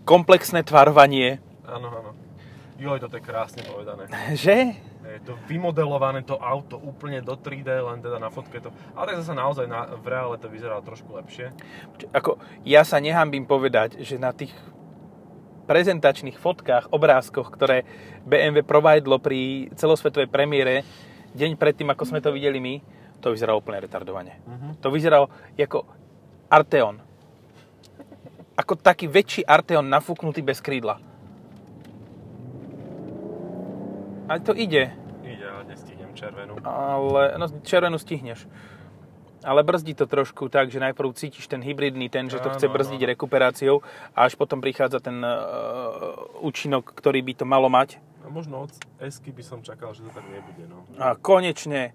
komplexné 0.06 0.62
tvarovanie. 0.62 1.40
Áno, 1.66 1.88
áno. 1.90 2.10
Joj, 2.78 3.00
toto 3.00 3.16
je 3.16 3.24
krásne 3.24 3.64
povedané. 3.64 4.06
Že? 4.36 4.76
Je 5.06 5.20
to 5.22 5.38
vymodelované 5.46 6.26
to 6.26 6.34
auto 6.34 6.76
úplne 6.82 7.22
do 7.22 7.38
3D, 7.38 7.68
len 7.68 8.02
teda 8.02 8.18
na 8.18 8.28
fotke 8.32 8.58
to... 8.58 8.74
Ale 8.98 9.14
tak 9.14 9.22
zase 9.22 9.38
naozaj 9.38 9.66
na, 9.70 9.86
v 9.94 10.06
reále 10.10 10.34
to 10.36 10.50
vyzerá 10.50 10.82
trošku 10.82 11.14
lepšie. 11.14 11.54
Ako, 12.10 12.42
ja 12.66 12.82
sa 12.82 12.98
nehambím 12.98 13.46
povedať, 13.46 14.02
že 14.02 14.18
na 14.18 14.34
tých 14.34 14.50
prezentačných 15.66 16.38
fotkách, 16.38 16.94
obrázkoch, 16.94 17.50
ktoré 17.50 17.86
BMW 18.22 18.62
providlo 18.62 19.18
pri 19.18 19.70
celosvetovej 19.74 20.30
premiére, 20.30 20.86
deň 21.34 21.58
predtým, 21.58 21.90
ako 21.90 22.02
sme 22.06 22.22
to 22.22 22.30
videli 22.30 22.58
my, 22.62 22.74
to 23.20 23.34
vyzeralo 23.34 23.60
úplne 23.60 23.82
retardovane. 23.82 24.42
Mhm. 24.46 24.68
To 24.82 24.88
vyzeralo 24.90 25.26
ako 25.58 25.86
Arteon. 26.46 27.02
Ako 28.56 28.72
taký 28.78 29.10
väčší 29.10 29.44
Arteon 29.44 29.84
nafúknutý 29.84 30.40
bez 30.40 30.62
krídla. 30.62 31.05
Ale 34.26 34.40
to 34.42 34.52
ide. 34.54 34.90
Ide, 35.22 35.46
ale 35.46 35.62
nestihnem 35.70 36.10
červenú. 36.14 36.58
Ale, 36.66 37.38
no 37.38 37.46
červenú 37.62 37.98
stihneš. 37.98 38.46
Ale 39.46 39.62
brzdí 39.62 39.94
to 39.94 40.10
trošku 40.10 40.50
tak, 40.50 40.74
že 40.74 40.82
najprv 40.82 41.14
cítiš 41.14 41.46
ten 41.46 41.62
hybridný, 41.62 42.10
ten, 42.10 42.26
že 42.26 42.42
to 42.42 42.50
chce 42.50 42.66
brzdiť 42.66 42.98
áno. 43.06 43.10
rekuperáciou 43.14 43.76
a 44.10 44.26
až 44.26 44.34
potom 44.34 44.58
prichádza 44.58 44.98
ten 44.98 45.22
uh, 45.22 46.42
účinok, 46.42 46.90
ktorý 46.90 47.22
by 47.22 47.32
to 47.38 47.44
malo 47.46 47.70
mať. 47.70 48.02
A 48.26 48.32
možno 48.32 48.66
od 48.66 48.74
Esky 48.98 49.30
by 49.30 49.46
som 49.46 49.62
čakal, 49.62 49.94
že 49.94 50.02
to 50.02 50.10
tak 50.10 50.26
nebude, 50.26 50.66
no. 50.66 50.82
A 50.98 51.14
konečne 51.14 51.94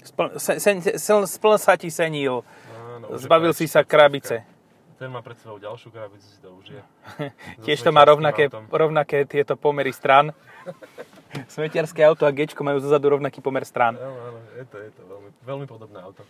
spl- 0.00 0.40
sen, 0.40 0.56
sen, 0.56 0.80
sen, 0.80 1.26
spln 1.28 1.60
sa 1.60 1.76
ti 1.76 1.92
senil. 1.92 2.40
Áno, 2.72 3.12
Zbavil 3.20 3.52
si 3.52 3.68
sa 3.68 3.84
krabice. 3.84 4.48
Ten 4.96 5.12
má 5.12 5.20
pred 5.20 5.36
sebou 5.36 5.60
ďalšiu 5.60 5.92
krabicu, 5.92 6.24
si 6.24 6.40
to 6.40 6.48
užije. 6.56 6.80
Tiež 7.68 7.84
to 7.84 7.92
má 7.92 8.08
rovnaké, 8.08 8.48
rovnaké 8.72 9.28
tieto 9.28 9.52
pomery 9.52 9.92
strán. 9.92 10.32
Smetiarské 11.48 12.00
auto 12.06 12.24
a 12.24 12.32
G 12.32 12.48
majú 12.62 12.78
zozadu 12.80 13.12
rovnaký 13.12 13.42
pomer 13.44 13.66
strán. 13.66 13.98
Áno, 13.98 14.16
áno, 14.32 14.38
je 14.56 14.64
to, 14.66 14.76
je 14.80 14.90
to 14.94 15.02
veľmi, 15.04 15.30
veľmi 15.44 15.66
podobné 15.68 15.98
auto. 16.00 16.22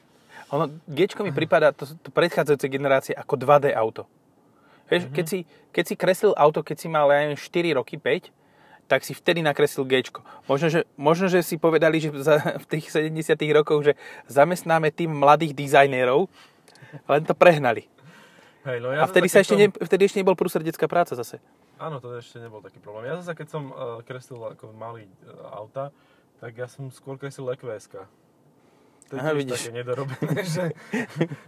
Ono, 0.55 0.71
G 0.87 0.99
mi 1.23 1.33
prípada 1.35 1.75
to, 1.75 1.87
to 1.87 2.09
predchádzajúce 2.15 2.67
generácie 2.71 3.13
ako 3.15 3.35
2D 3.39 3.75
auto. 3.75 4.07
Vieš, 4.87 5.11
keď, 5.11 5.27
si, 5.27 5.39
keď 5.75 5.85
si 5.85 5.95
kreslil 5.99 6.33
auto, 6.39 6.63
keď 6.63 6.77
si 6.79 6.87
mal, 6.87 7.11
ja 7.11 7.27
neviem, 7.27 7.39
4 7.39 7.79
roky, 7.79 7.99
5, 7.99 8.31
tak 8.87 9.03
si 9.03 9.19
vtedy 9.19 9.43
nakreslil 9.43 9.83
G. 9.83 10.07
Možno 10.47 10.71
že, 10.71 10.87
možno, 10.95 11.27
že 11.27 11.43
si 11.43 11.59
povedali, 11.59 11.99
že 11.99 12.15
za, 12.23 12.39
v 12.63 12.67
tých 12.71 12.95
70 12.95 13.35
rokoch, 13.51 13.83
že 13.83 13.93
zamestnáme 14.31 14.95
tým 14.95 15.11
mladých 15.11 15.59
dizajnérov, 15.59 16.31
len 17.11 17.23
to 17.27 17.35
prehnali. 17.35 17.91
Hej, 18.67 18.83
no 18.83 18.91
A 18.91 19.07
zase, 19.07 19.11
vtedy, 19.15 19.27
sa 19.31 19.39
ešte 19.43 19.55
som- 19.55 19.63
ne, 19.63 19.69
vtedy 19.71 20.03
ešte 20.07 20.19
nebol 20.23 20.35
prúsrdecká 20.39 20.87
práca 20.91 21.15
zase. 21.15 21.39
Áno, 21.77 22.01
to 22.01 22.17
ešte 22.17 22.41
nebol 22.41 22.65
taký 22.65 22.81
problém. 22.81 23.05
Ja 23.07 23.21
zase, 23.21 23.37
keď 23.37 23.49
som 23.53 23.69
uh, 23.69 24.01
kreslil 24.01 24.41
ako 24.41 24.73
malý 24.73 25.05
uh, 25.23 25.53
auta, 25.53 25.93
tak 26.41 26.57
ja 26.57 26.67
som 26.67 26.89
skôr 26.89 27.17
kreslil 27.17 27.53
EQS. 27.53 27.93
To 29.07 29.13
je 29.15 29.21
Aha, 29.23 29.31
tiež 29.31 29.39
vidíš. 29.39 29.61
také 29.63 29.71
nedorobené, 29.71 30.41
že 30.57 30.65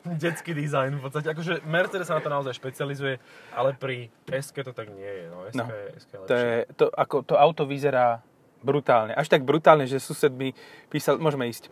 detský 0.06 0.54
dizajn 0.54 0.94
v 0.94 1.02
podstate. 1.02 1.26
Akože 1.34 1.66
Mercedes 1.66 2.06
sa 2.06 2.16
na 2.16 2.22
to 2.22 2.30
naozaj 2.30 2.54
špecializuje, 2.54 3.18
ale 3.50 3.74
pri 3.74 4.14
S 4.30 4.54
to 4.54 4.70
tak 4.70 4.86
nie 4.94 5.02
je. 5.02 5.24
No, 5.26 5.42
S 5.42 5.54
No, 5.58 5.64
je, 5.66 5.82
SK 5.98 6.08
je 6.08 6.16
To, 6.16 6.22
lepšie. 6.22 6.38
je, 6.38 6.58
to, 6.78 6.84
ako, 6.94 7.16
to 7.26 7.34
auto 7.34 7.66
vyzerá 7.66 8.22
brutálne. 8.62 9.10
Až 9.10 9.26
tak 9.26 9.42
brutálne, 9.42 9.90
že 9.90 9.98
sused 9.98 10.30
mi 10.30 10.54
písal, 10.86 11.18
môžeme 11.18 11.50
ísť, 11.50 11.66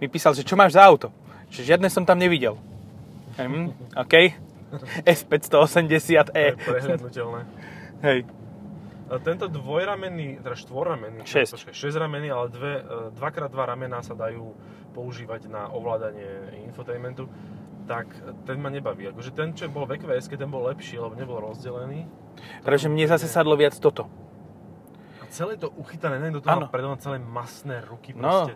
mi 0.00 0.08
písal, 0.08 0.32
že 0.32 0.40
čo 0.40 0.56
máš 0.56 0.72
za 0.72 0.88
auto? 0.88 1.12
Že 1.52 1.76
žiadne 1.76 1.88
som 1.92 2.08
tam 2.08 2.16
nevidel. 2.16 2.56
Hm, 3.36 3.76
OK. 3.92 4.14
S580e. 5.04 6.24
To 6.24 6.32
je 6.32 6.52
prehľadnutelné. 6.56 7.40
Hej. 8.06 8.22
A 9.06 9.18
Tento 9.18 9.46
dvojramenný, 9.46 10.42
teda 10.42 10.54
štvorramenný, 10.54 11.22
Šesť. 11.26 11.50
počkaj, 11.58 11.74
šesťramenný, 11.74 12.28
ale 12.30 12.46
dve, 12.50 12.72
e, 12.78 12.82
dvakrát 13.14 13.50
dva 13.50 13.66
ramená 13.66 14.02
sa 14.02 14.14
dajú 14.14 14.50
používať 14.94 15.46
na 15.46 15.70
ovládanie 15.70 16.62
infotainmentu, 16.66 17.30
tak 17.86 18.10
ten 18.42 18.58
ma 18.58 18.66
nebaví. 18.66 19.06
Akože 19.06 19.30
ten, 19.30 19.54
čo 19.54 19.70
bol 19.70 19.86
v 19.86 19.98
EQS, 19.98 20.26
ten 20.34 20.50
bol 20.50 20.66
lepší, 20.66 20.98
lebo 20.98 21.14
nebol 21.14 21.38
rozdelený. 21.38 22.02
Pretože 22.66 22.90
mne 22.90 23.06
zase 23.06 23.30
sadlo 23.30 23.54
viac 23.54 23.78
toto. 23.78 24.10
A 25.22 25.30
celé 25.30 25.54
to 25.54 25.70
uchytané, 25.78 26.18
neviem, 26.18 26.34
do 26.34 26.42
toho 26.42 26.66
predo 26.66 26.90
celé 26.98 27.22
masné 27.22 27.86
ruky 27.86 28.10
No, 28.10 28.50
proste. 28.50 28.54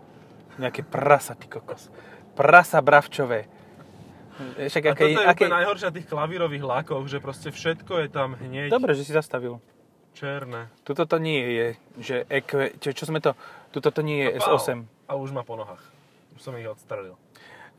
nejaké 0.58 0.82
prasa, 0.82 1.38
ty 1.38 1.46
kokos. 1.46 1.94
Prasa 2.34 2.82
bravčové. 2.82 3.46
Však 4.56 4.82
A 4.82 4.90
aké, 4.90 5.02
toto 5.06 5.20
je 5.20 5.26
aké... 5.26 5.44
úplne 5.44 5.56
najhoršie 5.58 5.86
na 5.86 5.94
tých 5.94 6.06
klavírových 6.06 6.64
lákoch, 6.64 7.04
že 7.04 7.18
proste 7.18 7.48
všetko 7.48 7.92
je 7.98 8.08
tam 8.08 8.28
hneď 8.34 8.68
Dobre, 8.68 8.92
že 8.92 9.04
si 9.04 9.12
zastavil. 9.12 9.60
černé. 10.10 10.68
Tuto 10.82 11.04
to 11.04 11.16
nie 11.16 11.40
je, 11.40 11.66
že 11.98 12.16
EQ, 12.26 12.50
čo, 12.78 12.90
čo 12.92 13.04
sme 13.04 13.18
to, 13.18 13.36
tuto 13.70 13.90
to 13.90 14.00
nie 14.00 14.22
je 14.22 14.36
No, 14.36 14.56
S8. 14.56 14.68
A 15.06 15.12
už 15.14 15.30
má 15.30 15.42
po 15.42 15.54
nohách. 15.54 15.80
Už 16.32 16.40
som 16.40 16.54
ich 16.54 16.64
odstrelil. 16.64 17.14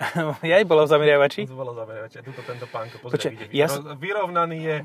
ja 0.42 0.58
aj 0.58 0.66
bolo 0.66 0.84
v 0.84 0.90
zameriavači. 0.90 1.46
To 1.46 1.54
bolo 1.54 1.74
zameriavač. 1.74 2.18
A 2.18 2.22
tuto 2.22 2.42
tento 2.42 2.66
pánko, 2.66 2.98
pozri, 3.00 3.18
ide. 3.32 3.46
ja 3.52 3.68
Vyro- 3.68 3.94
Vyrovnaný 3.96 4.58
je. 4.60 4.78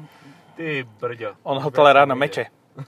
Ty 0.55 0.67
brďo. 0.95 1.31
On 1.43 1.57
ho 1.57 1.69
tole 1.69 1.91
ráno 1.91 2.13
meče. 2.15 2.49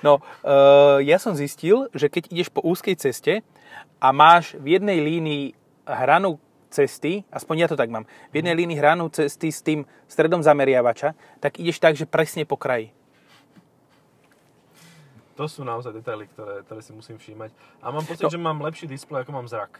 No, 0.00 0.22
uh, 0.40 0.96
ja 0.98 1.18
som 1.18 1.34
zistil, 1.34 1.92
že 1.92 2.08
keď 2.08 2.30
ideš 2.30 2.48
po 2.48 2.62
úzkej 2.62 2.96
ceste 2.96 3.44
a 3.98 4.08
máš 4.10 4.56
v 4.56 4.78
jednej 4.78 4.96
línii 4.96 5.52
hranu 5.84 6.40
cesty, 6.68 7.24
aspoň 7.28 7.56
ja 7.58 7.66
to 7.66 7.74
tak 7.74 7.88
mám, 7.88 8.04
v 8.28 8.34
jednej 8.36 8.54
línii 8.54 8.76
hranu 8.76 9.08
cesty 9.08 9.48
s 9.48 9.60
tým 9.60 9.82
stredom 10.04 10.38
zameriavača, 10.38 11.12
tak 11.38 11.56
ideš 11.56 11.78
tak, 11.78 11.94
že 11.94 12.04
presne 12.04 12.42
po 12.42 12.54
kraji. 12.54 12.92
To 15.34 15.46
sú 15.46 15.62
naozaj 15.62 15.94
detaily, 15.94 16.26
ktoré, 16.26 16.66
ktoré 16.66 16.80
si 16.80 16.90
musím 16.90 17.14
všímať. 17.14 17.54
A 17.78 17.88
mám 17.88 18.02
pocit, 18.02 18.26
No. 18.26 18.28
že 18.28 18.36
mám 18.36 18.58
lepší 18.58 18.84
displej, 18.84 19.22
ako 19.22 19.32
mám 19.32 19.46
zrak. 19.46 19.78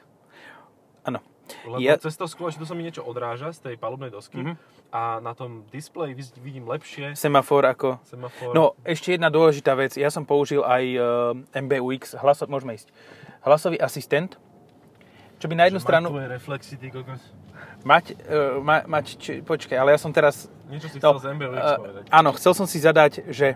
Áno. 1.04 1.18
Lebo 1.64 1.80
Ja- 1.80 1.98
cez 1.98 2.14
to 2.14 2.24
skôr, 2.24 2.52
že 2.52 2.56
tu 2.56 2.64
sa 2.64 2.76
mi 2.76 2.84
niečo 2.84 3.02
odráža 3.02 3.50
z 3.50 3.58
tej 3.62 3.74
palubnej 3.74 4.08
dosky 4.08 4.38
Mhm. 4.38 4.54
a 4.92 5.18
na 5.18 5.32
tom 5.32 5.64
displeji 5.66 6.14
vid- 6.14 6.36
vidím 6.38 6.64
lepšie 6.64 7.16
Semafor 7.16 7.64
ako... 7.64 7.98
semafor. 8.04 8.52
No, 8.54 8.76
ešte 8.84 9.12
jedna 9.12 9.28
dôležitá 9.28 9.74
vec. 9.74 9.96
Ja 9.96 10.08
som 10.08 10.22
použil 10.22 10.60
aj 10.60 10.84
uh, 10.94 11.02
MBUX, 11.56 12.14
hlaso... 12.14 12.46
môžeme 12.46 12.76
ísť. 12.76 12.92
Hlasový 13.40 13.78
asistent, 13.78 14.36
čo 15.38 15.46
by 15.46 15.54
na 15.54 15.64
jednu 15.70 15.80
Že 15.80 15.86
stranu... 15.86 16.06
Tvoje 16.10 16.28
reflexy, 16.28 16.74
ty 16.76 16.90
kokos. 16.90 17.22
Mať, 17.86 18.18
uh, 18.26 18.58
ma, 18.58 18.82
mať 18.84 19.04
či, 19.18 19.32
počkaj, 19.42 19.78
ale 19.78 19.94
ja 19.94 19.98
som 20.02 20.10
teraz 20.10 20.50
Niečo 20.66 20.90
si 20.90 20.98
No, 20.98 21.14
chcel 21.14 21.22
z 21.22 21.26
eh, 21.30 21.78
povedať. 21.78 22.02
áno, 22.10 22.30
chcel 22.34 22.52
som 22.52 22.66
si 22.66 22.82
zadať, 22.82 23.30
že 23.30 23.54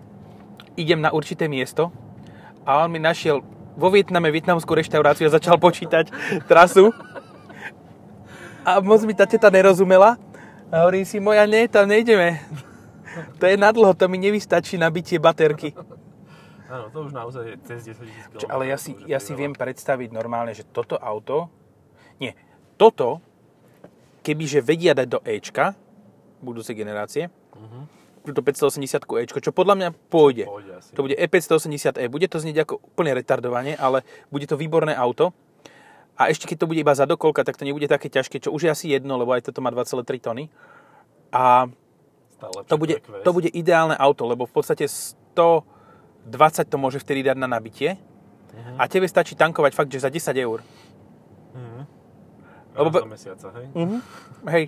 idem 0.79 1.03
na 1.03 1.11
určité 1.13 1.51
miesto 1.51 1.91
a 2.63 2.87
on 2.87 2.89
mi 2.89 3.03
našiel 3.03 3.43
vo 3.75 3.89
Vietname 3.91 4.31
vietnamskú 4.31 4.73
reštauráciu 4.79 5.27
a 5.29 5.37
začal 5.37 5.59
počítať 5.59 6.09
trasu. 6.47 6.93
A 8.63 8.79
moc 8.79 9.03
mi 9.03 9.17
tá 9.17 9.27
teta 9.27 9.51
nerozumela. 9.51 10.15
A 10.73 10.87
hovorím 10.87 11.05
si, 11.05 11.19
moja 11.21 11.45
nie, 11.45 11.67
tam 11.69 11.91
nejdeme. 11.91 12.41
To 13.41 13.45
je 13.45 13.57
nadlho, 13.61 13.93
to 13.93 14.09
mi 14.09 14.17
nevystačí 14.17 14.81
nabitie 14.81 15.21
baterky. 15.21 15.77
Áno, 16.73 16.89
to 16.89 17.05
už 17.05 17.13
naozaj 17.13 17.45
je 17.45 17.55
cez 17.69 17.81
10 17.93 18.41
000 18.41 18.41
km. 18.41 18.49
Ale 18.49 18.73
ja 18.73 18.81
si, 18.81 18.97
ja 19.05 19.21
si 19.21 19.37
viem 19.37 19.53
predstaviť 19.53 20.09
normálne, 20.09 20.57
že 20.57 20.65
toto 20.65 20.97
auto, 20.97 21.53
nie, 22.21 22.33
toto, 22.77 23.21
kebyže 24.23 24.61
vedia 24.61 24.93
dať 24.93 25.07
do 25.09 25.21
Ečka, 25.23 25.75
budúcej 26.43 26.75
generácie, 26.75 27.31
Mhm. 27.55 27.81
túto 28.23 28.41
580 28.43 29.03
Ečko, 29.19 29.39
čo 29.43 29.51
podľa 29.51 29.75
mňa 29.79 29.89
pôjde. 30.11 30.47
Pôjde 30.47 30.73
asi. 30.79 30.91
To 30.95 31.03
bude 31.03 31.15
E580e. 31.19 32.07
Bude 32.07 32.27
to 32.31 32.39
znieť 32.39 32.67
ako 32.67 32.79
úplne 32.83 33.15
retardovanie, 33.15 33.75
ale 33.75 34.07
bude 34.31 34.47
to 34.47 34.55
výborné 34.55 34.95
auto. 34.95 35.35
A 36.15 36.31
ešte 36.31 36.47
keď 36.47 36.63
to 36.63 36.69
bude 36.71 36.79
iba 36.79 36.95
za 36.95 37.03
dokolka, 37.09 37.43
tak 37.43 37.59
to 37.59 37.67
nebude 37.67 37.89
také 37.91 38.07
ťažké, 38.07 38.39
čo 38.39 38.55
už 38.55 38.69
je 38.69 38.71
asi 38.71 38.87
jedno, 38.95 39.19
lebo 39.19 39.35
aj 39.35 39.51
toto 39.51 39.59
má 39.59 39.75
2,3 39.75 40.23
tony. 40.23 40.53
A 41.35 41.67
Stále 42.37 42.63
to 42.69 42.77
bude, 42.79 43.01
to 43.01 43.31
bude 43.33 43.49
ideálne 43.51 43.97
auto, 43.99 44.29
lebo 44.29 44.47
v 44.47 44.55
podstate 44.55 44.87
120 44.87 45.67
to 46.69 46.77
môže 46.79 47.03
vtedy 47.03 47.27
dať 47.27 47.37
na 47.39 47.49
nabitie. 47.51 47.99
Mhm. 48.53 48.77
A 48.79 48.87
tebe 48.87 49.09
stačí 49.09 49.35
tankovať 49.35 49.73
fakt, 49.75 49.91
že 49.91 49.99
za 49.99 50.13
10 50.13 50.37
eur. 50.37 50.61
Lebo 52.73 52.89
Raz 52.89 53.05
do 53.05 53.13
mesiaca, 53.13 53.49
hej? 53.61 53.67
Mhm. 53.77 53.99
Hej. 54.49 54.65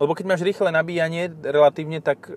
Lebo 0.00 0.12
keď 0.16 0.26
máš 0.26 0.42
rýchle 0.42 0.72
nabíjanie 0.72 1.28
relatívne, 1.44 2.00
tak 2.00 2.32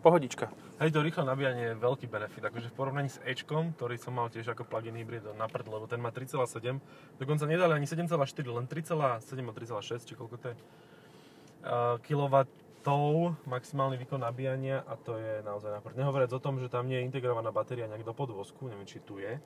pohodička. 0.00 0.48
Hej, 0.80 0.96
to 0.96 1.04
rýchle 1.04 1.28
nabíjanie 1.28 1.64
je 1.70 1.74
veľký 1.76 2.08
benefit, 2.08 2.40
akože 2.40 2.72
v 2.72 2.74
porovnaní 2.74 3.12
s 3.12 3.20
Ečkom, 3.20 3.76
ktorý 3.76 4.00
som 4.00 4.16
mal 4.16 4.32
tiež 4.32 4.56
ako 4.56 4.64
plug-in 4.64 4.96
hybrid 4.96 5.28
na 5.36 5.44
prd, 5.44 5.68
lebo 5.68 5.84
ten 5.84 6.00
má 6.00 6.08
3,7, 6.08 6.80
dokonca 7.20 7.44
nedali 7.44 7.76
ani 7.76 7.84
7,4, 7.84 8.08
len 8.48 8.64
3,7 8.64 8.96
a 8.96 9.20
3,6, 9.20 10.08
či 10.08 10.16
koľko 10.16 10.36
to 10.40 10.46
je, 10.48 10.54
uh, 10.56 12.00
kilowattov 12.00 13.36
maximálny 13.44 14.00
výkon 14.00 14.24
nabíjania 14.24 14.80
a 14.88 14.96
to 14.96 15.20
je 15.20 15.44
naozaj 15.44 15.68
na 15.68 15.84
prd. 15.84 16.00
Nehovoriac 16.00 16.32
o 16.32 16.40
tom, 16.40 16.56
že 16.56 16.72
tam 16.72 16.88
nie 16.88 16.96
je 16.96 17.12
integrovaná 17.12 17.52
batéria 17.52 17.84
nejak 17.84 18.08
do 18.08 18.16
podvozku, 18.16 18.72
neviem, 18.72 18.88
či 18.88 19.04
tu 19.04 19.20
je. 19.20 19.36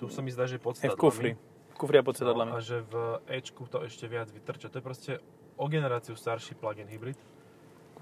Tu 0.00 0.08
sa 0.08 0.24
mi 0.24 0.32
zdá, 0.32 0.48
že 0.48 0.56
je 0.56 0.62
pod 0.64 0.80
Je 0.80 0.88
v 0.88 0.96
kufri. 0.96 1.36
V 1.82 1.84
kufri 1.84 1.98
a 1.98 2.04
pod 2.04 2.14
No, 2.14 2.18
sedadlami. 2.20 2.50
a 2.52 2.62
že 2.62 2.78
v 2.80 2.94
Ečku 3.28 3.66
to 3.66 3.82
ešte 3.82 4.06
viac 4.06 4.30
vytrča. 4.30 4.70
To 4.70 4.78
je 4.78 4.84
proste 4.84 5.12
o 5.56 5.66
generáciu 5.66 6.14
starší 6.14 6.54
plug-in 6.54 6.86
hybrid. 6.86 7.18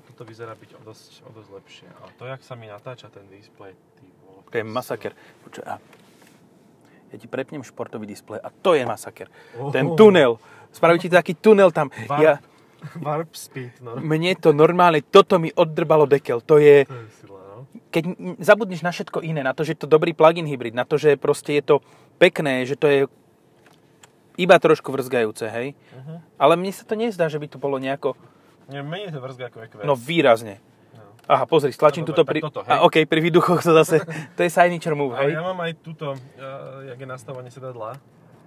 Toto 0.04 0.22
vyzerá 0.22 0.52
byť 0.52 0.76
o 0.76 0.84
dosť, 0.84 1.24
o 1.24 1.32
dosť 1.32 1.48
lepšie. 1.50 1.88
A 1.88 2.12
to, 2.12 2.28
jak 2.28 2.40
sa 2.40 2.52
mi 2.52 2.68
natáča 2.68 3.08
ten 3.08 3.24
displej, 3.26 3.72
ty 3.96 4.04
vole. 4.22 4.44
To 4.44 4.52
je 4.52 4.60
masaker. 4.62 5.16
Počuj, 5.40 5.64
a 5.64 5.80
ja 7.08 7.16
ti 7.16 7.24
prepnem 7.24 7.64
športový 7.64 8.04
displej 8.04 8.36
a 8.38 8.52
to 8.52 8.76
je 8.76 8.84
masaker. 8.84 9.32
Oh. 9.56 9.72
Ten 9.72 9.96
tunel. 9.96 10.36
Spraví 10.68 10.98
ti 10.98 11.08
taký 11.08 11.32
tunel 11.34 11.70
tam. 11.70 11.88
Warp, 12.04 12.20
Ja, 12.20 12.36
warp 12.96 13.32
speed, 13.32 13.80
no. 13.80 13.96
mne 13.96 14.36
to 14.36 14.52
normálne, 14.52 15.00
toto 15.00 15.36
mi 15.36 15.48
oddrbalo 15.48 16.04
dekel. 16.04 16.38
To 16.42 16.56
je, 16.56 16.84
To 16.84 16.92
je 16.92 17.08
sila, 17.16 17.40
no. 17.50 17.64
keď 17.88 18.04
zabudneš 18.36 18.80
na 18.80 18.90
všetko 18.90 19.20
iné, 19.20 19.40
na 19.40 19.50
to, 19.50 19.64
že 19.64 19.72
je 19.72 19.80
to 19.80 19.88
dobrý 19.88 20.12
plug-in 20.12 20.44
hybrid, 20.44 20.70
na 20.70 20.84
to, 20.84 20.94
že 20.94 21.16
proste 21.16 21.54
je 21.54 21.64
to 21.64 21.76
pekné, 22.16 22.62
že 22.62 22.74
to 22.74 22.86
je 22.86 23.00
iba 24.36 24.56
trošku 24.56 24.90
vrzgajúce, 24.90 25.46
hej. 25.48 25.74
Uh-huh. 25.90 26.18
Ale 26.36 26.54
mne 26.54 26.70
sa 26.70 26.84
to 26.84 26.94
nezdá, 26.94 27.26
že 27.26 27.38
by 27.38 27.46
to 27.48 27.58
bolo 27.58 27.78
nejako, 27.78 28.14
Nie, 28.70 28.82
menej 28.82 29.10
to 29.10 29.18
vrzga 29.18 29.50
ako 29.50 29.58
EQS. 29.66 29.82
no 29.82 29.94
výrazne. 29.94 30.62
No. 30.94 31.02
Aha, 31.26 31.44
pozri, 31.46 31.74
stlačím 31.74 32.06
No 32.06 32.14
tuto 32.14 32.22
dobre, 32.22 32.38
pri... 32.38 32.40
toto, 32.46 32.62
hej. 32.62 32.70
a, 32.70 32.86
OK, 32.86 33.02
pri 33.06 33.20
výduchoch 33.20 33.58
to 33.62 33.74
zase, 33.74 34.02
to 34.36 34.40
je 34.42 34.50
signature 34.50 34.94
move, 34.94 35.14
Ale 35.18 35.30
hej. 35.30 35.38
ja 35.38 35.42
mám 35.42 35.58
aj 35.58 35.72
túto, 35.82 36.14
uh, 36.14 36.18
jak 36.86 36.98
je 36.98 37.08
nastavenie 37.08 37.50
sedadla, 37.50 37.98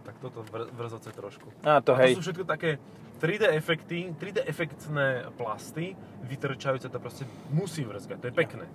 tak 0.03 0.15
toto 0.19 0.43
vr- 0.47 0.71
vrzoce 0.71 1.11
trošku. 1.11 1.47
A 1.63 1.79
to 1.79 1.95
A 1.95 2.03
hej. 2.03 2.15
to 2.15 2.23
sú 2.23 2.31
všetko 2.31 2.43
také 2.43 2.79
3D 3.23 3.55
efekty, 3.55 4.11
3D 4.19 4.43
efektné 4.43 5.31
plasty, 5.39 5.95
vytrčajúce, 6.27 6.91
to 6.91 6.99
proste 6.99 7.23
musí 7.51 7.87
vrzgať, 7.87 8.19
to 8.19 8.27
je 8.27 8.35
pekné. 8.35 8.67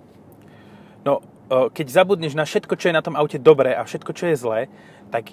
No, 1.05 1.21
keď 1.49 1.87
zabudneš 1.89 2.33
na 2.33 2.45
všetko, 2.45 2.77
čo 2.77 2.89
je 2.89 2.97
na 2.97 3.05
tom 3.05 3.17
aute 3.17 3.37
dobré 3.37 3.73
a 3.73 3.85
všetko, 3.85 4.11
čo 4.13 4.25
je 4.29 4.37
zlé, 4.37 4.61
tak 5.09 5.33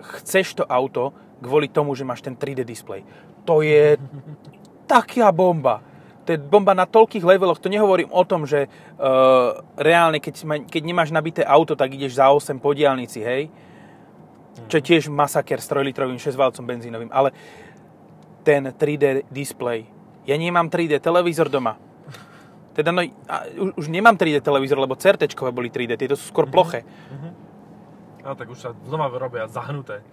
chceš 0.00 0.60
to 0.60 0.64
auto 0.66 1.12
kvôli 1.40 1.72
tomu, 1.72 1.96
že 1.96 2.04
máš 2.04 2.20
ten 2.20 2.36
3D 2.36 2.64
displej. 2.64 3.04
To 3.48 3.64
je 3.64 3.96
taká 4.90 5.32
bomba. 5.32 5.80
To 6.28 6.36
je 6.36 6.38
bomba 6.38 6.76
na 6.76 6.84
toľkých 6.84 7.24
leveloch. 7.24 7.58
To 7.58 7.72
nehovorím 7.72 8.12
o 8.12 8.22
tom, 8.28 8.44
že 8.44 8.68
uh, 8.68 9.56
reálne, 9.80 10.20
keď, 10.20 10.34
ma- 10.44 10.62
keď 10.62 10.82
nemáš 10.84 11.10
nabité 11.10 11.42
auto, 11.42 11.74
tak 11.74 11.96
ideš 11.96 12.20
za 12.20 12.28
8 12.28 12.60
po 12.60 12.76
diálnici, 12.76 13.24
hej? 13.24 13.48
Čo 14.68 14.78
je 14.78 14.84
tiež 14.84 15.08
masaker 15.08 15.58
s 15.58 15.66
3-litrovým 15.72 16.20
6-valcom 16.20 16.62
benzínovým. 16.62 17.10
Ale 17.10 17.32
ten 18.44 18.68
3D 18.68 19.26
displej. 19.32 19.88
Ja 20.28 20.36
nemám 20.36 20.68
3D 20.68 21.00
televízor 21.00 21.48
doma. 21.48 21.80
Teda 22.70 22.94
no, 22.94 23.02
už, 23.74 23.90
nemám 23.90 24.14
3D 24.14 24.38
televízor, 24.44 24.78
lebo 24.78 24.94
CRT 24.94 25.34
boli 25.50 25.72
3D, 25.72 25.98
tieto 25.98 26.14
sú 26.14 26.30
skôr 26.30 26.46
ploché. 26.46 26.86
A 28.24 28.36
tak 28.36 28.52
už 28.52 28.58
sa 28.58 28.70
znova 28.84 29.08
robia 29.16 29.48
zahnuté, 29.48 30.04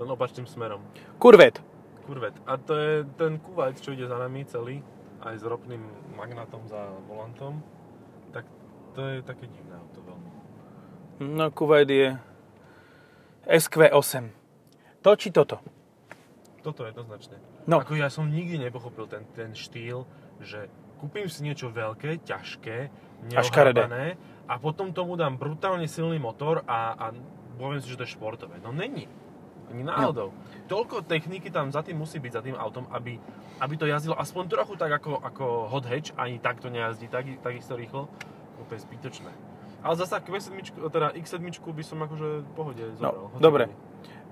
len 0.00 0.08
opačným 0.08 0.48
smerom. 0.48 0.80
Kurvet. 1.20 1.60
Kurvet. 2.08 2.34
A 2.48 2.56
to 2.56 2.72
je 2.74 3.04
ten 3.20 3.36
kuvajt, 3.36 3.84
čo 3.84 3.92
ide 3.92 4.08
za 4.08 4.16
nami 4.16 4.44
celý, 4.48 4.80
aj 5.20 5.36
s 5.36 5.44
ropným 5.44 5.84
magnátom 6.16 6.64
za 6.68 6.96
volantom. 7.04 7.60
Tak 8.32 8.48
to 8.96 9.00
je 9.04 9.16
také 9.20 9.46
divné 9.46 9.76
auto 9.76 10.00
veľmi. 10.00 10.30
No, 11.20 11.52
Kuwait 11.52 11.90
je 11.90 12.16
SQ8. 13.44 14.32
To 15.04 15.10
či 15.16 15.28
toto? 15.32 15.60
Toto 16.60 16.84
jednoznačne. 16.84 17.40
No. 17.68 17.80
Ako 17.80 17.96
ja 17.96 18.12
som 18.12 18.28
nikdy 18.28 18.60
nepochopil 18.60 19.08
ten, 19.08 19.24
ten 19.32 19.52
štýl, 19.52 20.04
že 20.40 20.68
kúpim 21.00 21.28
si 21.28 21.40
niečo 21.40 21.72
veľké, 21.72 22.24
ťažké, 22.24 22.92
neohrabané 23.32 24.20
a 24.44 24.54
potom 24.60 24.92
tomu 24.92 25.16
dám 25.16 25.40
brutálne 25.40 25.88
silný 25.88 26.20
motor 26.20 26.64
a, 26.68 26.96
a 26.96 27.06
poviem 27.60 27.80
si, 27.84 27.92
že 27.92 28.00
to 28.00 28.08
je 28.08 28.16
športové. 28.16 28.56
No 28.64 28.72
není. 28.72 29.04
Ani 29.70 29.86
náhodou. 29.86 30.34
Toľko 30.66 31.06
techniky 31.06 31.52
tam 31.52 31.70
za 31.70 31.84
tým 31.84 32.00
musí 32.00 32.18
byť, 32.18 32.32
za 32.32 32.42
tým 32.42 32.58
autom, 32.58 32.90
aby, 32.90 33.20
aby 33.62 33.74
to 33.78 33.86
jazdilo 33.86 34.18
aspoň 34.18 34.50
trochu 34.50 34.74
tak 34.74 34.90
ako, 34.90 35.22
ako 35.22 35.44
hot 35.70 35.86
hatch, 35.86 36.10
ani 36.18 36.42
tak 36.42 36.58
to 36.58 36.72
nejazdí 36.72 37.06
tak, 37.06 37.28
takisto 37.38 37.78
rýchlo. 37.78 38.10
Úplne 38.66 38.80
zbytočné. 38.82 39.30
Ale 39.80 39.94
zasa 39.94 40.18
Q7, 40.18 40.74
teda 40.90 41.14
X7 41.14 41.40
by 41.54 41.84
som 41.86 42.02
akože 42.02 42.28
v 42.44 42.50
pohode 42.52 42.84
zobral. 42.98 43.30
No, 43.30 43.38
dobre. 43.38 43.70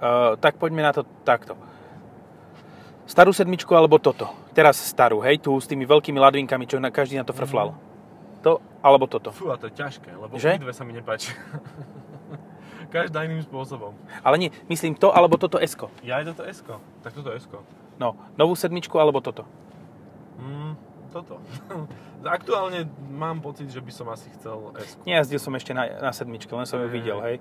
Uh, 0.02 0.34
tak 0.42 0.58
poďme 0.58 0.82
na 0.82 0.92
to 0.92 1.06
takto. 1.22 1.54
Starú 3.08 3.32
sedmičku 3.32 3.72
alebo 3.72 3.96
toto? 3.96 4.28
Teraz 4.52 4.76
starú, 4.76 5.24
hej, 5.24 5.40
tu 5.40 5.56
s 5.56 5.64
tými 5.64 5.88
veľkými 5.88 6.20
ladvinkami, 6.20 6.68
čo 6.68 6.76
na, 6.76 6.92
každý 6.92 7.16
na 7.16 7.24
to 7.24 7.32
frflal. 7.32 7.72
To 8.44 8.60
alebo 8.84 9.08
toto. 9.08 9.32
Fú, 9.32 9.48
a 9.48 9.56
to 9.56 9.70
je 9.70 9.74
ťažké, 9.80 10.12
lebo 10.12 10.36
Že? 10.36 10.60
obidve 10.60 10.74
sa 10.76 10.84
mi 10.84 10.92
nepáči. 10.92 11.32
Každá 12.88 13.24
iným 13.28 13.44
spôsobom. 13.44 13.92
Ale 14.24 14.36
nie, 14.40 14.50
myslím 14.68 14.96
to 14.96 15.12
alebo 15.12 15.36
toto 15.36 15.60
s 15.60 15.76
Ja 16.00 16.20
aj 16.20 16.32
toto 16.32 16.42
s 16.48 16.64
Tak 17.04 17.12
toto 17.12 17.30
s 17.32 17.44
No, 17.98 18.14
novú 18.38 18.54
sedmičku 18.54 18.96
alebo 18.96 19.20
toto. 19.20 19.44
mm, 20.38 20.72
Toto. 21.08 21.40
Aktuálne 22.24 22.84
mám 23.08 23.40
pocit, 23.40 23.72
že 23.72 23.80
by 23.80 23.92
som 23.94 24.06
asi 24.12 24.28
chcel 24.36 24.76
s 24.76 24.98
Nejazdil 25.08 25.40
som 25.40 25.54
ešte 25.56 25.72
na, 25.72 25.88
na 26.00 26.12
sedmičke, 26.12 26.52
len 26.52 26.68
som 26.68 26.82
ju 26.84 26.88
videl, 26.90 27.16
hej. 27.24 27.36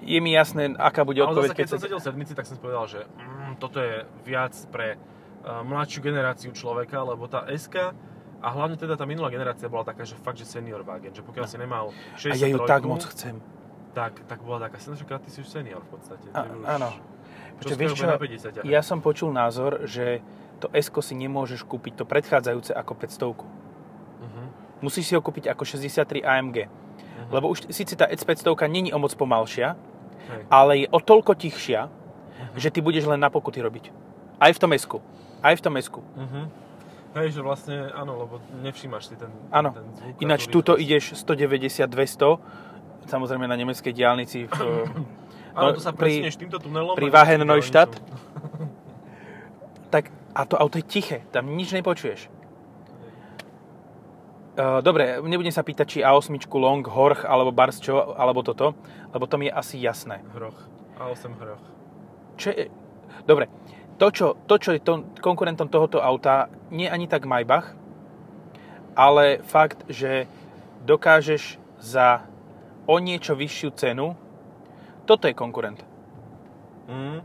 Je 0.00 0.18
mi 0.18 0.34
jasné, 0.34 0.74
aká 0.74 1.06
bude 1.06 1.22
Ale 1.22 1.30
odpoveď, 1.30 1.54
zase, 1.54 1.58
keď 1.58 1.66
som 1.68 1.78
sa- 1.78 1.84
sedel 1.86 2.00
v 2.00 2.06
sedmici, 2.10 2.32
tak 2.34 2.46
som 2.48 2.58
povedal, 2.58 2.84
že 2.90 3.00
mm, 3.06 3.52
toto 3.62 3.78
je 3.78 4.02
viac 4.26 4.54
pre 4.74 4.98
uh, 4.98 5.62
mladšiu 5.62 6.00
generáciu 6.02 6.50
človeka, 6.50 7.04
lebo 7.06 7.30
tá 7.30 7.46
SK 7.46 7.94
a 8.42 8.48
hlavne 8.50 8.74
teda 8.74 8.98
tá 8.98 9.06
minulá 9.06 9.30
generácia 9.30 9.70
bola 9.70 9.86
taká, 9.86 10.02
že 10.02 10.18
fakt, 10.18 10.36
že 10.40 10.48
senior 10.48 10.82
wagen, 10.82 11.14
že 11.14 11.22
pokiaľ 11.22 11.46
si 11.46 11.56
nemal 11.56 11.94
63 12.18 12.28
A 12.28 12.36
ja 12.36 12.48
ju 12.50 12.58
tak 12.66 12.82
moc 12.84 13.02
chcem. 13.06 13.38
Tak, 13.94 14.20
tak 14.26 14.42
bola 14.42 14.66
taká, 14.66 14.76
však 14.76 15.22
ty 15.22 15.30
si 15.30 15.40
už 15.40 15.48
senior 15.48 15.80
v 15.80 15.90
podstate. 15.94 16.26
A, 16.34 16.42
že 16.42 16.50
už- 16.50 16.66
áno. 16.66 16.90
Čo 17.62 17.74
vieš 17.78 17.94
čo, 17.94 18.04
bude 18.04 18.10
na 18.10 18.18
50 18.18 18.66
ja 18.66 18.82
som 18.82 18.98
počul 18.98 19.30
názor, 19.30 19.86
že 19.86 20.18
to 20.58 20.66
s 20.74 20.90
si 21.00 21.14
nemôžeš 21.14 21.62
kúpiť, 21.62 22.02
to 22.02 22.04
predchádzajúce 22.04 22.74
ako 22.74 22.92
500. 22.98 23.46
Uh-huh. 23.46 24.46
Musíš 24.82 25.06
si 25.06 25.14
ho 25.14 25.22
kúpiť 25.22 25.46
ako 25.48 25.62
63 25.62 26.20
AMG. 26.20 26.66
Mhm. 26.66 27.30
Lebo 27.30 27.46
už 27.48 27.70
síce 27.70 27.94
tá 27.94 28.10
S500 28.10 28.66
není 28.66 28.90
o 28.90 28.98
moc 28.98 29.14
pomalšia, 29.14 29.78
Hej. 30.28 30.42
ale 30.50 30.72
je 30.84 30.86
o 30.90 30.98
toľko 30.98 31.38
tichšia, 31.38 31.86
Mhm. 31.86 32.58
že 32.58 32.68
ty 32.74 32.82
budeš 32.82 33.06
len 33.06 33.22
na 33.22 33.30
pokuty 33.30 33.62
robiť. 33.62 33.94
Aj 34.42 34.50
v 34.50 34.58
tom 34.58 34.74
s 34.74 34.84
Aj 35.40 35.54
v 35.54 35.60
tom 35.62 35.78
s 35.78 35.86
Uh-huh. 35.88 36.50
Hej, 37.14 37.38
že 37.38 37.40
vlastne, 37.46 37.94
áno, 37.94 38.18
lebo 38.26 38.42
nevšímaš 38.58 39.06
si 39.06 39.14
ten, 39.14 39.30
Áno. 39.54 39.70
ten 39.70 39.86
zvuk. 39.94 40.18
Ináč 40.18 40.42
a 40.42 40.46
tú 40.50 40.58
tuto 40.58 40.74
rýchlosť. 40.74 40.82
ideš 40.82 41.04
190-200, 41.22 42.42
samozrejme 43.06 43.44
na 43.48 43.56
nemeckej 43.56 43.92
diálnici 43.92 44.46
v, 44.48 44.58
Áno, 45.54 45.70
no, 45.70 45.78
to 45.78 45.82
sa 45.82 45.94
pri- 45.94 46.26
týmto 46.34 46.58
tunelom. 46.58 46.98
pri 46.98 47.08
Wagen 47.14 47.46
Neustadt. 47.46 47.94
tak, 49.94 50.10
a 50.34 50.42
to 50.42 50.58
auto 50.58 50.82
je 50.82 50.84
tiché, 50.86 51.22
tam 51.30 51.54
nič 51.54 51.70
nepočuješ. 51.70 52.26
Uh, 54.54 54.78
dobre, 54.82 55.18
nebudem 55.18 55.50
sa 55.50 55.66
pýtať, 55.66 55.86
či 55.86 55.98
A8 55.98 56.30
Long, 56.54 56.82
Horch 56.86 57.26
alebo 57.26 57.50
Bars 57.50 57.82
čo, 57.82 58.14
alebo 58.14 58.42
toto, 58.46 58.78
lebo 59.10 59.26
to 59.26 59.34
mi 59.34 59.50
je 59.50 59.52
asi 59.54 59.82
jasné. 59.82 60.22
Hroch. 60.30 60.54
A8 60.94 61.34
hroch. 61.38 61.64
Čo 62.38 62.54
je, 62.54 62.70
dobre, 63.26 63.50
to 63.98 64.10
čo, 64.14 64.38
to, 64.46 64.54
čo 64.58 64.70
je 64.74 64.80
to, 64.82 65.06
konkurentom 65.18 65.66
tohoto 65.66 65.98
auta, 65.98 66.50
nie 66.70 66.86
ani 66.86 67.10
tak 67.10 67.26
Maybach, 67.26 67.74
ale 68.94 69.42
fakt, 69.42 69.82
že 69.90 70.30
dokážeš 70.86 71.58
za 71.82 72.26
o 72.84 72.94
niečo 72.98 73.32
vyššiu 73.34 73.70
cenu, 73.74 74.16
toto 75.04 75.28
je 75.28 75.34
konkurent. 75.34 75.80
Mm. 76.88 77.20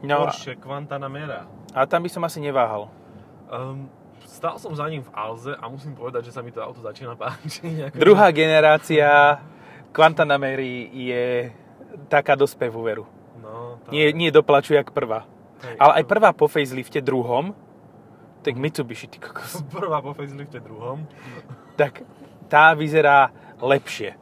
No, 0.00 0.16
Porsche 0.24 0.56
Quantanamera. 0.56 1.44
a 1.74 1.84
tam 1.84 2.00
by 2.02 2.08
som 2.08 2.22
asi 2.24 2.40
neváhal. 2.40 2.88
Um, 3.50 3.90
stál 4.24 4.56
som 4.56 4.72
za 4.72 4.86
ním 4.88 5.02
v 5.02 5.10
Alze 5.12 5.52
a 5.58 5.64
musím 5.68 5.92
povedať, 5.92 6.30
že 6.30 6.32
sa 6.32 6.40
mi 6.40 6.54
to 6.54 6.62
auto 6.62 6.80
začína 6.80 7.18
páčiť. 7.18 7.92
Druhá 8.00 8.30
generácia 8.32 9.36
Quantanamery 9.90 10.88
je 10.88 11.24
taká 12.06 12.38
do 12.38 12.46
spevu 12.46 12.80
veru. 12.86 13.04
No, 13.42 13.82
tá... 13.82 13.90
Nie, 13.90 14.14
nie 14.14 14.30
doplačuje 14.30 14.78
jak 14.78 14.94
prvá. 14.94 15.26
Hej, 15.60 15.76
Ale 15.76 15.92
aj 16.00 16.04
prvá 16.08 16.30
po 16.32 16.48
facelifte 16.48 17.02
druhom, 17.02 17.52
tak 18.40 18.56
Mitsubishi, 18.56 19.10
ty 19.10 19.18
kokos, 19.20 19.60
Prvá 19.74 20.00
po 20.00 20.14
facelifte 20.14 20.62
druhom. 20.62 21.04
tak 21.76 22.06
tá 22.48 22.72
vyzerá 22.72 23.28
lepšie. 23.60 24.16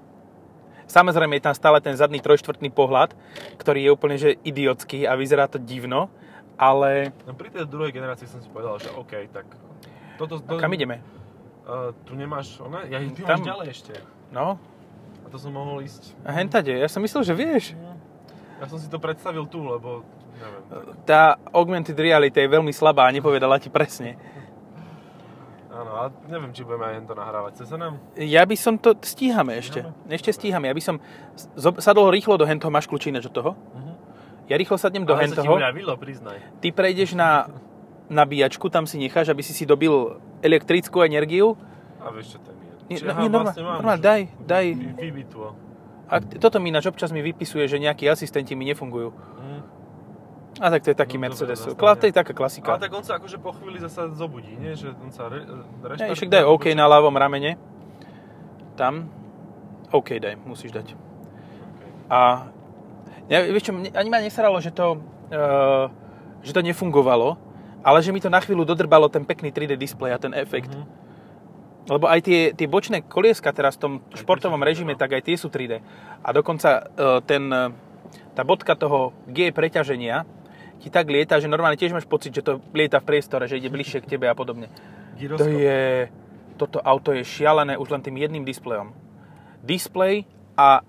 Samozrejme 0.89 1.37
je 1.37 1.45
tam 1.45 1.55
stále 1.55 1.79
ten 1.79 1.93
zadný 1.95 2.19
trojštvrtný 2.19 2.73
pohľad, 2.73 3.13
ktorý 3.61 3.85
je 3.85 3.91
úplne 3.93 4.17
že 4.17 4.41
idiotský 4.41 5.05
a 5.05 5.15
vyzerá 5.15 5.45
to 5.47 5.61
divno, 5.61 6.09
ale 6.57 7.13
No 7.29 7.37
pri 7.37 7.53
tej 7.53 7.69
druhej 7.69 7.93
generácii 7.93 8.25
som 8.25 8.41
si 8.41 8.49
povedal, 8.49 8.81
že 8.81 8.89
OK, 8.97 9.29
tak... 9.29 9.45
Toto, 10.17 10.41
a 10.43 10.59
kam 10.59 10.73
ideme? 10.73 10.99
Uh, 11.63 11.93
tu 12.03 12.17
nemáš, 12.17 12.57
ona? 12.59 12.83
Ja, 12.89 12.99
ty 12.99 13.21
Tam- 13.23 13.39
máš 13.39 13.47
ďalej 13.47 13.67
ešte. 13.71 13.93
No, 14.33 14.57
A 15.23 15.27
to 15.29 15.37
som 15.37 15.53
mohol 15.53 15.85
ísť. 15.85 16.17
a 16.25 16.33
hentade. 16.33 16.73
Ja 16.73 16.89
som 16.89 17.05
myslel, 17.05 17.23
že 17.23 17.37
vieš. 17.37 17.65
Ja 18.59 18.67
som 18.67 18.81
si 18.81 18.89
to 18.89 18.97
predstavil 18.99 19.47
tu, 19.47 19.63
lebo 19.63 20.03
neviem. 20.35 20.97
Tá 21.05 21.37
augmented 21.53 21.95
reality 21.95 22.35
je 22.35 22.49
veľmi 22.49 22.73
slabá 22.73 23.07
a 23.07 23.15
nepovedala 23.15 23.61
ti 23.61 23.69
presne. 23.69 24.17
Áno, 25.79 25.91
a 25.95 26.11
neviem, 26.27 26.51
či 26.51 26.67
budeme 26.67 26.91
aj 26.91 27.07
to 27.07 27.15
nahrávať. 27.15 27.51
Chce 27.55 27.65
sa 27.71 27.77
nám? 27.79 28.03
Ja 28.17 28.43
by 28.43 28.57
som 28.59 28.75
to... 28.75 28.99
Stíhame 28.99 29.55
ešte. 29.57 29.87
Ešte 30.11 30.35
stíhame. 30.35 30.67
Ja 30.67 30.75
by 30.75 30.83
som 30.83 30.99
sadol 31.79 32.11
rýchlo 32.11 32.35
do 32.35 32.43
hentoho. 32.43 32.67
Máš 32.69 32.91
kľúčine 32.91 33.17
od 33.17 33.31
toho? 33.31 33.55
Uh-huh. 33.55 33.95
Ja 34.51 34.59
rýchlo 34.59 34.75
sadnem 34.75 35.07
do 35.07 35.15
Ale 35.15 35.31
sa 35.31 35.39
ti 35.39 35.47
hentoho. 35.47 35.55
uľavilo, 35.55 35.95
priznaj. 35.95 36.43
Ty 36.59 36.69
prejdeš 36.73 37.15
na 37.15 37.47
nabíjačku, 38.09 38.67
tam 38.67 38.85
si 38.85 38.99
necháš, 38.99 39.29
aby 39.29 39.39
si 39.39 39.55
si 39.55 39.63
dobil 39.63 39.93
elektrickú 40.41 41.05
energiu. 41.05 41.55
A 42.01 42.11
vieš, 42.11 42.35
čo 42.35 42.39
to 42.41 42.51
je? 42.51 42.57
Nie, 42.89 42.97
Či- 42.97 43.05
no, 43.05 43.13
nie, 43.15 43.29
normál- 43.29 43.53
vlastne 43.53 43.63
normál, 43.63 43.99
daj, 44.01 44.21
daj. 44.41 44.67
Vy- 44.73 44.97
Vybituo. 44.99 45.49
A 46.09 46.19
toto 46.19 46.57
mi 46.57 46.73
ináč 46.73 46.89
občas 46.89 47.13
mi 47.13 47.21
vypisuje, 47.21 47.69
že 47.69 47.77
nejakí 47.77 48.09
asistenti 48.09 48.57
mi 48.57 48.65
nefungujú. 48.65 49.13
Mhm. 49.13 49.59
A 50.59 50.75
tak 50.75 50.83
to 50.83 50.91
je 50.91 50.97
taký 50.97 51.21
No, 51.21 51.29
Mercedes. 51.29 51.61
dobre, 51.63 51.77
to 51.95 52.05
je 52.11 52.15
taká 52.15 52.33
klasika. 52.35 52.75
Ale 52.75 52.83
tak 52.83 52.91
on 52.91 53.05
sa 53.07 53.21
akože 53.21 53.39
po 53.39 53.55
chvíli 53.55 53.79
zasa 53.79 54.11
zobudí, 54.11 54.59
nie? 54.59 54.75
Že 54.75 54.91
on 54.99 55.11
sa 55.15 55.31
re, 55.31 55.47
Ne, 55.47 55.87
reštartuje. 55.87 56.17
však 56.19 56.31
daj 56.35 56.45
OK 56.51 56.65
na 56.75 56.91
ľavom 56.91 57.15
ramene. 57.15 57.55
Tam. 58.75 59.07
OK 59.95 60.19
daj, 60.19 60.35
musíš 60.43 60.75
dať. 60.75 60.93
Okay. 60.93 61.91
A 62.11 62.19
ja, 63.31 63.39
vieš 63.45 63.71
čo, 63.71 63.73
ani 63.77 64.09
ma 64.11 64.19
nesralo, 64.19 64.59
že 64.59 64.75
to, 64.75 64.99
uh, 65.31 65.87
že 66.43 66.51
to 66.51 66.61
nefungovalo, 66.65 67.39
ale 67.87 67.99
že 68.03 68.11
mi 68.11 68.19
to 68.19 68.33
na 68.33 68.43
chvíľu 68.43 68.67
dodrbalo 68.67 69.07
ten 69.07 69.23
pekný 69.23 69.55
3D 69.55 69.79
displej 69.79 70.17
a 70.17 70.19
ten 70.19 70.35
efekt. 70.35 70.75
Mhm. 70.75 70.85
Lebo 71.89 72.05
aj 72.05 72.21
tie, 72.21 72.41
tie 72.53 72.69
bočné 72.69 73.01
kolieska 73.01 73.49
teraz 73.55 73.81
v 73.81 73.81
tom 73.81 73.93
športovom 74.13 74.61
sú 74.61 74.65
3D, 74.65 74.69
režime, 74.69 74.93
no. 74.93 75.01
tak 75.01 75.17
aj 75.17 75.23
tie 75.25 75.37
sú 75.41 75.49
3D. 75.49 75.81
A 76.21 76.29
dokonca 76.37 76.85
uh, 76.85 77.25
ten, 77.25 77.49
tá 78.37 78.43
bodka 78.45 78.77
toho 78.77 79.17
G 79.25 79.49
preťaženia 79.49 80.29
ti 80.79 80.89
tak 80.89 81.11
lieta, 81.11 81.43
že 81.43 81.51
normálne 81.51 81.79
tiež 81.79 81.95
máš 81.95 82.07
pocit, 82.07 82.31
že 82.31 82.47
to 82.47 82.63
lieta 82.71 83.03
v 83.03 83.09
priestore, 83.11 83.51
že 83.51 83.59
ide 83.59 83.71
bližšie 83.71 84.03
k 84.03 84.17
tebe 84.17 84.31
a 84.31 84.35
podobne. 84.35 84.71
To 85.19 85.47
je, 85.47 86.07
toto 86.55 86.79
auto 86.79 87.11
je 87.11 87.27
šialené 87.27 87.75
už 87.75 87.91
len 87.91 88.03
tým 88.03 88.17
jedným 88.19 88.47
displejom. 88.47 88.95
Displej 89.67 90.23
a 90.55 90.87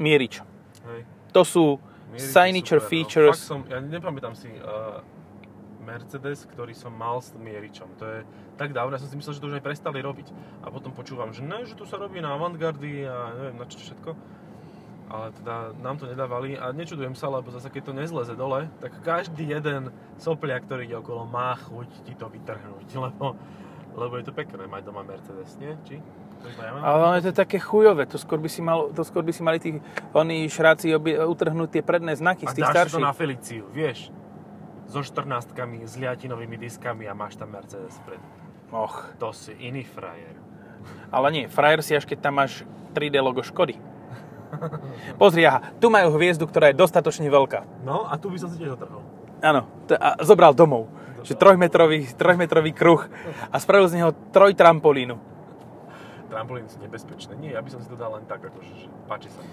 mierič. 0.00 0.40
Hej. 0.88 1.00
To 1.36 1.42
sú 1.44 1.64
Mieriči 2.10 2.32
signature 2.32 2.80
super, 2.80 2.88
no. 2.88 2.90
features. 2.90 3.38
Fakt 3.38 3.48
som, 3.52 3.60
ja 3.68 3.78
nepamätám 3.78 4.34
si 4.34 4.48
uh, 4.48 5.04
Mercedes, 5.84 6.48
ktorý 6.48 6.72
som 6.72 6.90
mal 6.90 7.20
s 7.20 7.36
mieričom. 7.36 7.88
To 8.00 8.04
je 8.04 8.18
tak 8.56 8.76
dávno, 8.76 8.96
ja 8.96 9.00
som 9.00 9.08
si 9.08 9.16
myslel, 9.16 9.36
že 9.36 9.40
to 9.40 9.48
už 9.48 9.56
aj 9.60 9.64
prestali 9.64 10.00
robiť. 10.00 10.28
A 10.64 10.72
potom 10.72 10.92
počúvam, 10.92 11.32
že 11.32 11.44
ne, 11.44 11.64
že 11.64 11.76
tu 11.76 11.88
sa 11.88 11.96
robí 11.96 12.20
na 12.20 12.36
avantgardy 12.36 13.04
a 13.08 13.32
neviem 13.36 13.56
na 13.56 13.66
čo 13.68 13.80
všetko. 13.80 14.10
Ale 15.10 15.34
teda 15.34 15.74
nám 15.82 15.98
to 15.98 16.06
nedávali 16.06 16.54
a 16.54 16.70
nečudujem 16.70 17.18
sa, 17.18 17.26
lebo 17.26 17.50
zase 17.50 17.66
keď 17.66 17.82
to 17.82 17.92
nezleze 17.98 18.34
dole, 18.38 18.70
tak 18.78 18.94
každý 19.02 19.42
jeden 19.50 19.90
soplia, 20.22 20.62
ktorý 20.62 20.86
ide 20.86 20.96
okolo, 21.02 21.26
má 21.26 21.58
chuť 21.58 22.06
ti 22.06 22.14
to 22.14 22.30
vytrhnúť, 22.30 22.88
lebo, 23.10 23.34
lebo 23.98 24.14
je 24.22 24.24
to 24.24 24.32
pekné 24.32 24.70
mať 24.70 24.86
doma 24.86 25.02
Mercedes, 25.02 25.58
nie? 25.58 25.74
Či? 25.82 25.98
Ale 26.80 27.00
ono 27.04 27.14
je 27.20 27.28
to 27.28 27.34
také 27.36 27.60
chujové, 27.60 28.06
to 28.08 28.16
skôr 28.16 28.40
by 28.40 28.48
si, 28.48 28.64
mal, 28.64 28.88
to 28.94 29.04
skôr 29.04 29.20
by 29.20 29.28
si 29.34 29.42
mali 29.44 29.58
tí 29.60 29.76
oni 30.16 30.48
šráci 30.48 30.94
obie, 30.96 31.18
utrhnúť 31.20 31.68
tie 31.68 31.82
predné 31.84 32.16
znaky 32.16 32.48
A 32.48 32.54
z 32.54 32.62
tých 32.62 32.64
dáš 32.64 32.72
si 32.72 32.76
to 32.78 32.80
starších. 32.96 33.04
na 33.04 33.12
Feliciu, 33.12 33.64
vieš? 33.68 34.08
So 34.88 35.04
14 35.04 35.52
s 35.84 35.94
liatinovými 36.00 36.56
diskami 36.56 37.04
a 37.04 37.12
máš 37.12 37.36
tam 37.36 37.52
Mercedes 37.52 37.92
vpred. 38.02 38.22
Och, 38.72 38.94
To 39.18 39.34
si 39.34 39.52
iný 39.58 39.82
frajer. 39.84 40.38
ale 41.12 41.28
nie, 41.34 41.44
frajer 41.50 41.82
si 41.82 41.92
až 41.98 42.06
keď 42.06 42.18
tam 42.24 42.40
máš 42.40 42.64
3D 42.94 43.20
logo 43.20 43.42
Škody. 43.42 43.89
Pozri, 45.20 45.46
aha, 45.46 45.74
tu 45.78 45.88
majú 45.88 46.14
hviezdu, 46.18 46.46
ktorá 46.46 46.70
je 46.70 46.76
dostatočne 46.78 47.26
veľká. 47.30 47.86
No 47.86 48.06
a 48.06 48.18
tu 48.18 48.30
by 48.30 48.38
som 48.38 48.48
si 48.50 48.58
tiež 48.58 48.74
otrhol. 48.74 49.02
Áno, 49.40 49.64
to, 49.88 49.96
a 49.96 50.20
zobral 50.22 50.52
domov. 50.52 50.90
Že 51.20 51.36
trojmetrový, 51.36 52.08
trojmetrový 52.16 52.72
kruh 52.72 53.04
a 53.52 53.56
spravil 53.60 53.88
z 53.92 54.00
neho 54.00 54.10
troj 54.32 54.56
trampolínu. 54.56 55.20
Trampolíny 56.32 56.68
sú 56.70 56.80
nebezpečné. 56.80 57.36
Nie, 57.36 57.58
ja 57.58 57.60
by 57.60 57.68
som 57.68 57.80
si 57.84 57.88
to 57.92 57.96
dal 57.98 58.16
len 58.16 58.24
tak, 58.24 58.40
akože, 58.40 58.72
že 58.72 58.86
páči 59.04 59.28
sa 59.28 59.42
mi. 59.44 59.50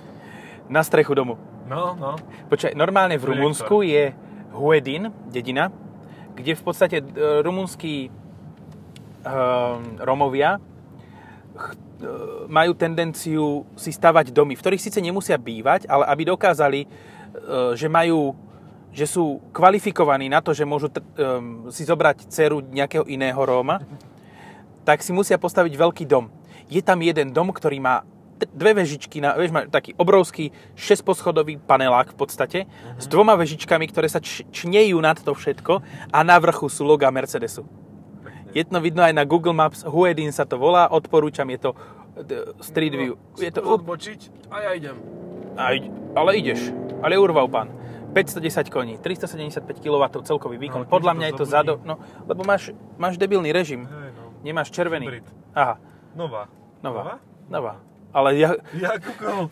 Na 0.71 0.83
strechu 0.83 1.11
domu. 1.15 1.35
No, 1.67 1.95
no. 1.99 2.15
Počkaj, 2.47 2.71
normálne 2.75 3.19
v. 3.19 3.35
Rumunsku 3.35 3.83
je 3.83 4.15
Huedin, 4.55 5.11
dedina, 5.27 5.71
kde 6.35 6.55
v 6.55 6.63
podstate 6.63 6.97
e, 7.01 7.05
rumunskí 7.43 8.07
um, 9.27 9.97
Romovia 9.99 10.61
ch- 11.55 11.75
majú 12.47 12.71
tendenciu 12.77 13.65
si 13.73 13.89
stavať 13.89 14.29
domy, 14.29 14.53
v 14.53 14.61
ktorých 14.61 14.83
síce 14.83 14.99
nemusia 15.01 15.37
bývať, 15.37 15.89
ale 15.89 16.05
aby 16.13 16.21
dokázali, 16.29 16.79
e, 16.85 16.87
že 17.73 17.89
majú 17.89 18.37
že 18.97 19.05
sú 19.05 19.37
kvalifikovaní 19.53 20.25
na 20.25 20.41
to, 20.41 20.57
že 20.57 20.65
môžu 20.65 20.89
um, 20.89 21.69
si 21.69 21.85
zobrať 21.85 22.33
dceru 22.33 22.65
nejakého 22.65 23.05
iného 23.05 23.37
Róma, 23.37 23.77
tak 24.81 25.05
si 25.05 25.13
musia 25.13 25.37
postaviť 25.37 25.77
veľký 25.77 26.09
dom. 26.09 26.33
Je 26.65 26.81
tam 26.81 26.97
jeden 27.05 27.29
dom, 27.29 27.53
ktorý 27.53 27.77
má 27.77 28.01
t- 28.41 28.49
dve 28.49 28.81
vežičky, 28.81 29.21
na, 29.21 29.37
vieš, 29.37 29.53
má 29.53 29.69
taký 29.69 29.93
obrovský 30.01 30.49
6-poschodový 30.73 31.61
panelák 31.61 32.13
v 32.13 32.17
podstate, 32.17 32.59
s 32.97 33.05
dvoma 33.05 33.37
vežičkami, 33.37 33.85
ktoré 33.85 34.09
sa 34.09 34.17
č- 34.17 34.49
čnejú 34.49 34.97
nad 34.97 35.21
to 35.21 35.37
všetko 35.37 35.85
a 36.09 36.19
na 36.25 36.41
vrchu 36.41 36.65
sú 36.65 36.81
loga 36.81 37.13
Mercedesu. 37.13 37.69
Je 38.57 38.65
to 38.65 38.81
vidno 38.81 39.05
aj 39.05 39.13
na 39.13 39.21
Google 39.21 39.53
Maps, 39.53 39.85
Huedin 39.85 40.33
sa 40.33 40.49
to 40.49 40.57
volá, 40.57 40.89
odporúčam, 40.89 41.45
je 41.53 41.59
to 41.61 41.69
Street 42.65 42.89
View. 42.97 43.13
Je 43.37 43.53
to, 43.53 43.61
odbočiť 43.61 44.49
a 44.49 44.55
ja 44.65 44.71
idem. 44.73 44.97
aj, 45.53 45.75
ale 46.17 46.29
ideš, 46.41 46.73
ale 47.05 47.21
urval 47.21 47.45
pán. 47.45 47.69
510 48.17 48.73
koní, 48.73 48.97
375 48.97 49.61
kW 49.77 50.01
celkový 50.25 50.57
výkon. 50.57 50.87
No, 50.87 50.89
Podľa 50.89 51.13
mňa 51.13 51.27
to 51.29 51.29
je 51.29 51.33
to 51.37 51.45
zado... 51.45 51.77
No, 51.85 52.01
lebo 52.25 52.41
máš, 52.41 52.73
máš 52.97 53.21
debilný 53.21 53.53
režim. 53.53 53.85
Hej, 53.85 54.09
no. 54.17 54.33
Nemáš 54.41 54.73
červený. 54.73 55.05
Hybrid. 55.05 55.27
Aha, 55.53 55.77
Nová. 56.17 56.49
nová. 56.81 57.21
Nová. 57.45 57.77
Ale 58.09 58.41
ja, 58.41 58.57
Ja 58.73 58.97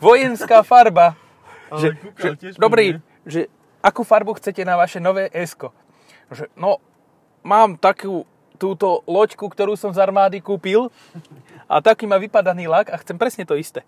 vojenská 0.01 0.65
farba. 0.65 1.13
Ale 1.69 1.77
že, 1.77 1.87
kúkal 1.93 2.33
že, 2.33 2.37
tiež 2.41 2.53
dobrý, 2.57 2.97
že 3.21 3.53
akú 3.85 4.01
farbu 4.01 4.33
chcete 4.41 4.65
na 4.65 4.73
vaše 4.81 4.97
nové 4.97 5.29
Esko? 5.29 5.69
Že, 6.33 6.49
no, 6.57 6.81
mám 7.45 7.77
takú 7.77 8.25
túto 8.55 9.03
loďku, 9.05 9.45
ktorú 9.51 9.75
som 9.75 9.91
z 9.91 9.99
armády 10.01 10.39
kúpil 10.41 10.89
a 11.71 11.83
taký 11.83 12.07
má 12.09 12.15
vypadaný 12.15 12.71
lak 12.71 12.89
a 12.89 12.99
chcem 12.99 13.19
presne 13.19 13.43
to 13.45 13.59
isté. 13.59 13.83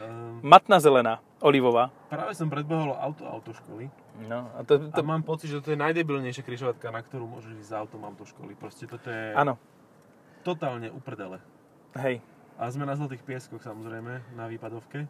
Um, 0.00 0.40
Matná 0.42 0.78
zelená, 0.78 1.18
olivová. 1.42 1.90
práve 2.10 2.34
som 2.34 2.46
predbehol 2.50 2.94
auto 2.96 3.26
autoškoly 3.26 3.90
No, 4.28 4.52
a 4.54 4.60
to, 4.62 4.92
a 4.92 4.92
to, 4.92 5.02
mám 5.02 5.24
pocit, 5.24 5.48
že 5.48 5.64
to 5.64 5.72
je 5.72 5.78
najdebilnejšia 5.80 6.44
križovatka, 6.44 6.92
na 6.92 7.00
ktorú 7.00 7.24
môžeš 7.24 7.58
ísť 7.64 7.70
za 7.72 7.80
autom 7.80 8.04
autoškoly. 8.04 8.52
Proste 8.54 8.84
toto 8.84 9.08
je 9.08 9.32
áno, 9.32 9.56
totálne 10.44 10.92
uprdele. 10.92 11.40
hej. 11.96 12.20
A 12.60 12.68
sme 12.68 12.84
na 12.84 12.94
Zlatých 12.94 13.24
pieskoch 13.24 13.64
samozrejme, 13.64 14.36
na 14.36 14.44
výpadovke. 14.46 15.08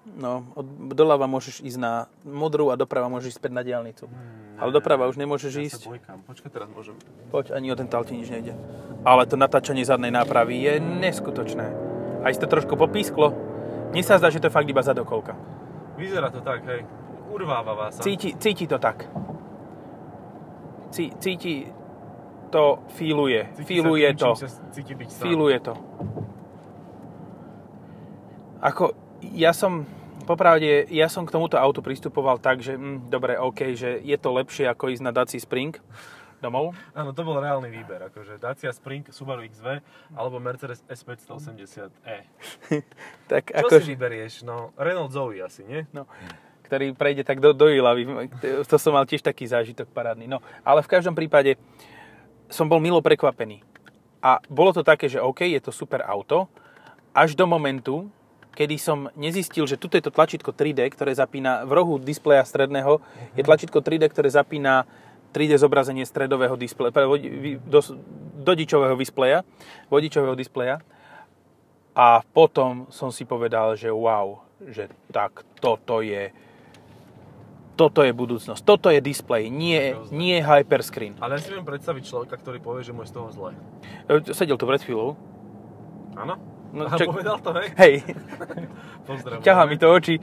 No, 0.00 0.48
od, 0.56 0.64
doľava 0.96 1.28
môžeš 1.28 1.60
ísť 1.60 1.78
na 1.78 2.08
modrú 2.24 2.72
a 2.72 2.74
doprava 2.80 3.12
môžeš 3.12 3.36
ísť 3.36 3.38
späť 3.44 3.52
na 3.52 3.60
diálnicu. 3.60 4.08
Hmm, 4.08 4.56
Ale 4.56 4.72
doprava 4.72 5.04
už 5.04 5.20
nemôžeš 5.20 5.52
ja 5.52 5.62
ísť. 5.68 5.80
sa. 5.92 6.16
Počkaj, 6.24 6.50
teraz 6.50 6.68
môžem. 6.72 6.96
Poď, 7.28 7.52
ani 7.52 7.68
o 7.68 7.76
ten 7.76 7.84
talti 7.84 8.16
nič 8.16 8.32
nejde. 8.32 8.56
Ale 9.04 9.28
to 9.28 9.36
natáčanie 9.36 9.84
zadnej 9.84 10.08
nápravy 10.08 10.56
je 10.56 10.72
neskutočné. 10.80 11.66
Aj 12.24 12.32
si 12.32 12.40
to 12.40 12.48
trošku 12.48 12.80
popísklo. 12.80 13.36
Mne 13.92 14.00
sa 14.00 14.16
zdá, 14.16 14.32
že 14.32 14.40
to 14.40 14.48
je 14.48 14.56
fakt 14.56 14.68
iba 14.72 14.80
zadokolka. 14.80 15.36
Vyzerá 16.00 16.32
to 16.32 16.40
tak, 16.40 16.64
hej. 16.64 16.88
Urváva 17.28 17.76
vás. 17.76 18.00
Cíti, 18.00 18.32
cíti 18.40 18.64
to 18.64 18.80
tak. 18.80 19.04
Cí, 20.90 21.12
cíti 21.20 21.68
to, 22.50 22.82
feeluje. 22.96 23.52
Feeluje 23.68 24.08
to. 24.16 24.34
Cíti 24.74 24.96
byť 24.96 25.08
sám. 25.12 25.22
Feeluje 25.22 25.58
to. 25.60 25.74
Ako, 28.60 28.92
ja 29.22 29.52
som, 29.52 29.84
popravde, 30.24 30.88
ja 30.88 31.08
som 31.08 31.24
k 31.28 31.34
tomuto 31.34 31.60
autu 31.60 31.84
pristupoval 31.84 32.40
tak, 32.40 32.64
že 32.64 32.76
hm, 32.76 33.12
dobre, 33.12 33.36
OK, 33.36 33.76
že 33.76 34.00
je 34.00 34.16
to 34.16 34.30
lepšie 34.32 34.68
ako 34.68 34.92
ísť 34.92 35.02
na 35.04 35.12
Dacia 35.12 35.40
Spring 35.40 35.76
domov. 36.40 36.72
Áno, 36.96 37.12
to 37.12 37.20
bol 37.20 37.36
reálny 37.36 37.68
výber, 37.68 38.00
akože 38.08 38.40
Dacia 38.40 38.72
Spring, 38.72 39.04
Subaru 39.12 39.44
XV 39.44 39.84
alebo 40.16 40.40
Mercedes 40.40 40.80
S580e. 40.88 42.16
Tak 43.30 43.52
Čo 43.52 43.68
ako, 43.68 43.76
si 43.78 43.92
vyberieš? 43.94 44.42
No, 44.42 44.72
Renault 44.74 45.12
Zoe 45.12 45.44
asi, 45.44 45.62
nie? 45.68 45.84
no, 45.92 46.08
ktorý 46.64 46.96
prejde 46.96 47.22
tak 47.26 47.42
do, 47.42 47.50
do 47.50 47.66
Ilavy. 47.66 48.30
To 48.40 48.76
som 48.78 48.94
mal 48.94 49.02
tiež 49.02 49.26
taký 49.26 49.42
zážitok 49.42 49.90
parádny. 49.92 50.30
No, 50.30 50.38
ale 50.64 50.86
v 50.86 50.90
každom 50.90 51.18
prípade 51.18 51.58
som 52.46 52.66
bol 52.66 52.78
milo 52.78 53.02
prekvapený. 53.02 53.62
A 54.22 54.38
bolo 54.46 54.70
to 54.70 54.86
také, 54.86 55.10
že 55.10 55.18
OK, 55.18 55.44
je 55.50 55.58
to 55.58 55.74
super 55.74 56.06
auto, 56.06 56.46
až 57.10 57.34
do 57.34 57.42
momentu, 57.42 58.06
kedy 58.60 58.76
som 58.76 59.08
nezistil, 59.16 59.64
že 59.64 59.80
tuto 59.80 59.96
je 59.96 60.04
to 60.04 60.12
tlačítko 60.12 60.52
3D, 60.52 60.84
ktoré 60.92 61.16
zapína 61.16 61.64
v 61.64 61.72
rohu 61.80 61.96
displeja 61.96 62.44
stredného, 62.44 63.00
je 63.32 63.40
tlačítko 63.40 63.80
3D, 63.80 64.12
ktoré 64.12 64.28
zapína 64.28 64.84
3D 65.32 65.56
zobrazenie 65.56 66.04
stredového 66.04 66.60
displeja, 66.60 66.92
do, 67.64 67.80
dodičového 68.44 69.00
displeja, 69.00 69.48
vodičového 69.88 70.36
displeja. 70.36 70.84
A 71.96 72.20
potom 72.36 72.84
som 72.92 73.08
si 73.08 73.24
povedal, 73.24 73.80
že 73.80 73.88
wow, 73.88 74.44
že 74.68 74.92
tak 75.08 75.40
toto 75.56 76.04
je 76.04 76.28
toto 77.80 78.04
je 78.04 78.12
budúcnosť, 78.12 78.60
toto 78.60 78.92
je 78.92 79.00
display, 79.00 79.48
nie, 79.48 79.96
nie 80.12 80.36
hyperscreen. 80.44 81.16
Ale 81.16 81.40
ja 81.40 81.48
si 81.48 81.48
viem 81.48 81.64
predstaviť 81.64 82.02
človeka, 82.04 82.36
ktorý 82.36 82.60
povie, 82.60 82.84
že 82.84 82.92
mu 82.92 83.08
je 83.08 83.08
z 83.08 83.14
toho 83.16 83.32
zle. 83.32 83.56
E, 84.04 84.20
Sedel 84.36 84.60
tu 84.60 84.68
pred 84.68 84.84
chvíľou. 84.84 85.16
Áno? 86.12 86.59
No, 86.70 86.84
A 86.84 86.94
čak- 86.94 87.08
povedal 87.08 87.36
to, 87.36 87.50
hej? 87.52 87.68
Hej, 87.76 87.94
Pozdravujem. 89.08 89.42
ťahá 89.42 89.62
mi 89.64 89.74
to 89.74 89.86
oči. 89.88 90.14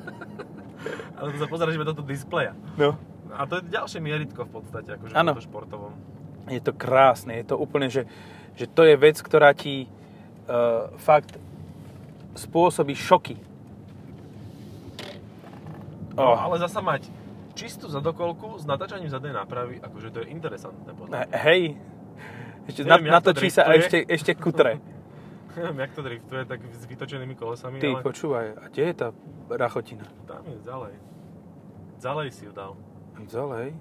Ale 1.18 1.26
to 1.30 1.38
sa 1.38 1.46
pozeráš 1.46 1.74
iba 1.74 1.84
do 1.84 1.92
toho 1.92 2.06
displeja. 2.06 2.54
No. 2.74 2.94
A 3.30 3.44
to 3.44 3.58
je 3.58 3.68
ďalšie 3.68 3.98
mieritko 3.98 4.42
v 4.42 4.52
podstate, 4.52 4.94
akože 4.94 5.10
v 5.10 5.16
tomto 5.16 5.42
športovom. 5.42 5.92
Je 6.46 6.58
to 6.58 6.72
krásne, 6.72 7.34
je 7.34 7.46
to 7.46 7.54
úplne, 7.54 7.86
že, 7.86 8.08
že 8.54 8.66
to 8.66 8.82
je 8.82 8.94
vec, 8.94 9.14
ktorá 9.16 9.52
ti 9.52 9.86
uh, 9.86 10.88
fakt 10.96 11.36
spôsobí 12.32 12.92
šoky. 12.92 13.36
No, 16.12 16.26
Oh. 16.26 16.36
ale 16.36 16.58
zasa 16.58 16.80
mať 16.80 17.06
čistú 17.52 17.86
zadokolku 17.86 18.56
s 18.56 18.64
natáčaním 18.64 19.08
zadnej 19.08 19.32
nápravy, 19.32 19.78
akože 19.78 20.08
to 20.10 20.18
je 20.20 20.26
interesantné 20.28 20.90
podľa. 20.90 21.24
Hej, 21.32 21.78
ešte 22.66 22.82
na, 22.82 22.96
Neviem, 22.96 23.08
to 23.08 23.14
natočí 23.14 23.48
sa 23.48 23.64
a 23.64 23.74
ešte, 23.74 24.04
ešte 24.04 24.32
kutre. 24.34 24.78
Neviem, 25.52 25.78
jak 25.80 25.92
to 25.92 26.02
driftuje, 26.02 26.42
tak 26.44 26.60
s 26.64 26.84
vytočenými 26.84 27.34
kolesami, 27.34 27.78
Ty, 27.78 27.86
ale 27.92 28.02
počúvaj, 28.02 28.46
a 28.54 28.64
kde 28.66 28.82
je 28.84 28.94
tá 28.94 29.08
rachotina? 29.48 30.06
tam 30.24 30.42
je 30.44 30.58
ďalej. 30.60 30.94
Ďalej 31.98 32.26
si 32.30 32.42
ju 32.44 32.52
dal. 32.52 32.72
Ďalej, 33.20 33.74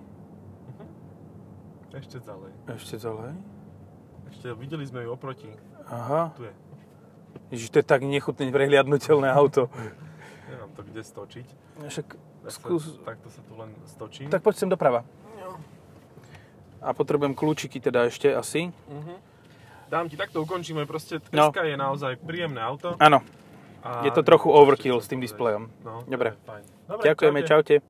Ešte 1.90 2.18
ďalej. 2.20 2.52
ešte 2.70 2.96
ďalej. 2.98 3.32
Ešte 4.30 4.48
videli 4.54 4.86
sme 4.86 5.02
ju 5.02 5.10
oproti. 5.10 5.50
Aha, 5.88 6.30
Tu 6.36 6.44
je. 6.44 6.54
Ježiš, 7.50 7.70
to 7.70 7.78
je 7.78 7.88
tak 7.88 8.02
nechutne 8.04 8.46
prehliadnutelné 8.48 9.26
auto. 9.28 9.70
Nemám 10.48 10.70
to 10.72 10.82
kde 10.84 11.02
stočiť. 11.02 11.48
Však 11.82 12.08
sa- 12.44 12.52
skús, 12.52 12.94
Takto 13.02 13.26
sa 13.28 13.42
tu 13.42 13.54
len 13.56 13.74
stočím. 13.88 14.28
tak 14.28 14.42
poď 14.42 14.56
sem 14.56 14.70
doprava. 14.70 15.02
A 16.80 16.94
potrebujem 16.94 17.34
kľúčiky 17.34 17.78
teda 17.78 18.06
ešte 18.06 18.30
asi. 18.30 18.70
Mhm. 18.88 19.14
Dám 19.90 20.06
ti, 20.06 20.16
takto 20.16 20.46
ukončíme. 20.46 20.86
Proste 20.86 21.18
No. 21.34 21.50
SK 21.50 21.66
je 21.66 21.78
naozaj 21.78 22.22
príjemné 22.22 22.62
auto. 22.62 22.94
Áno, 23.02 23.26
A 23.82 24.06
je 24.06 24.12
to 24.14 24.22
trochu 24.22 24.54
overkill 24.54 25.02
s 25.02 25.10
tým 25.10 25.18
displejom. 25.18 25.74
No. 25.82 26.06
Dobre, 26.06 26.38
ďakujeme, 26.86 27.42
čaute. 27.42 27.82
čaute. 27.82 27.88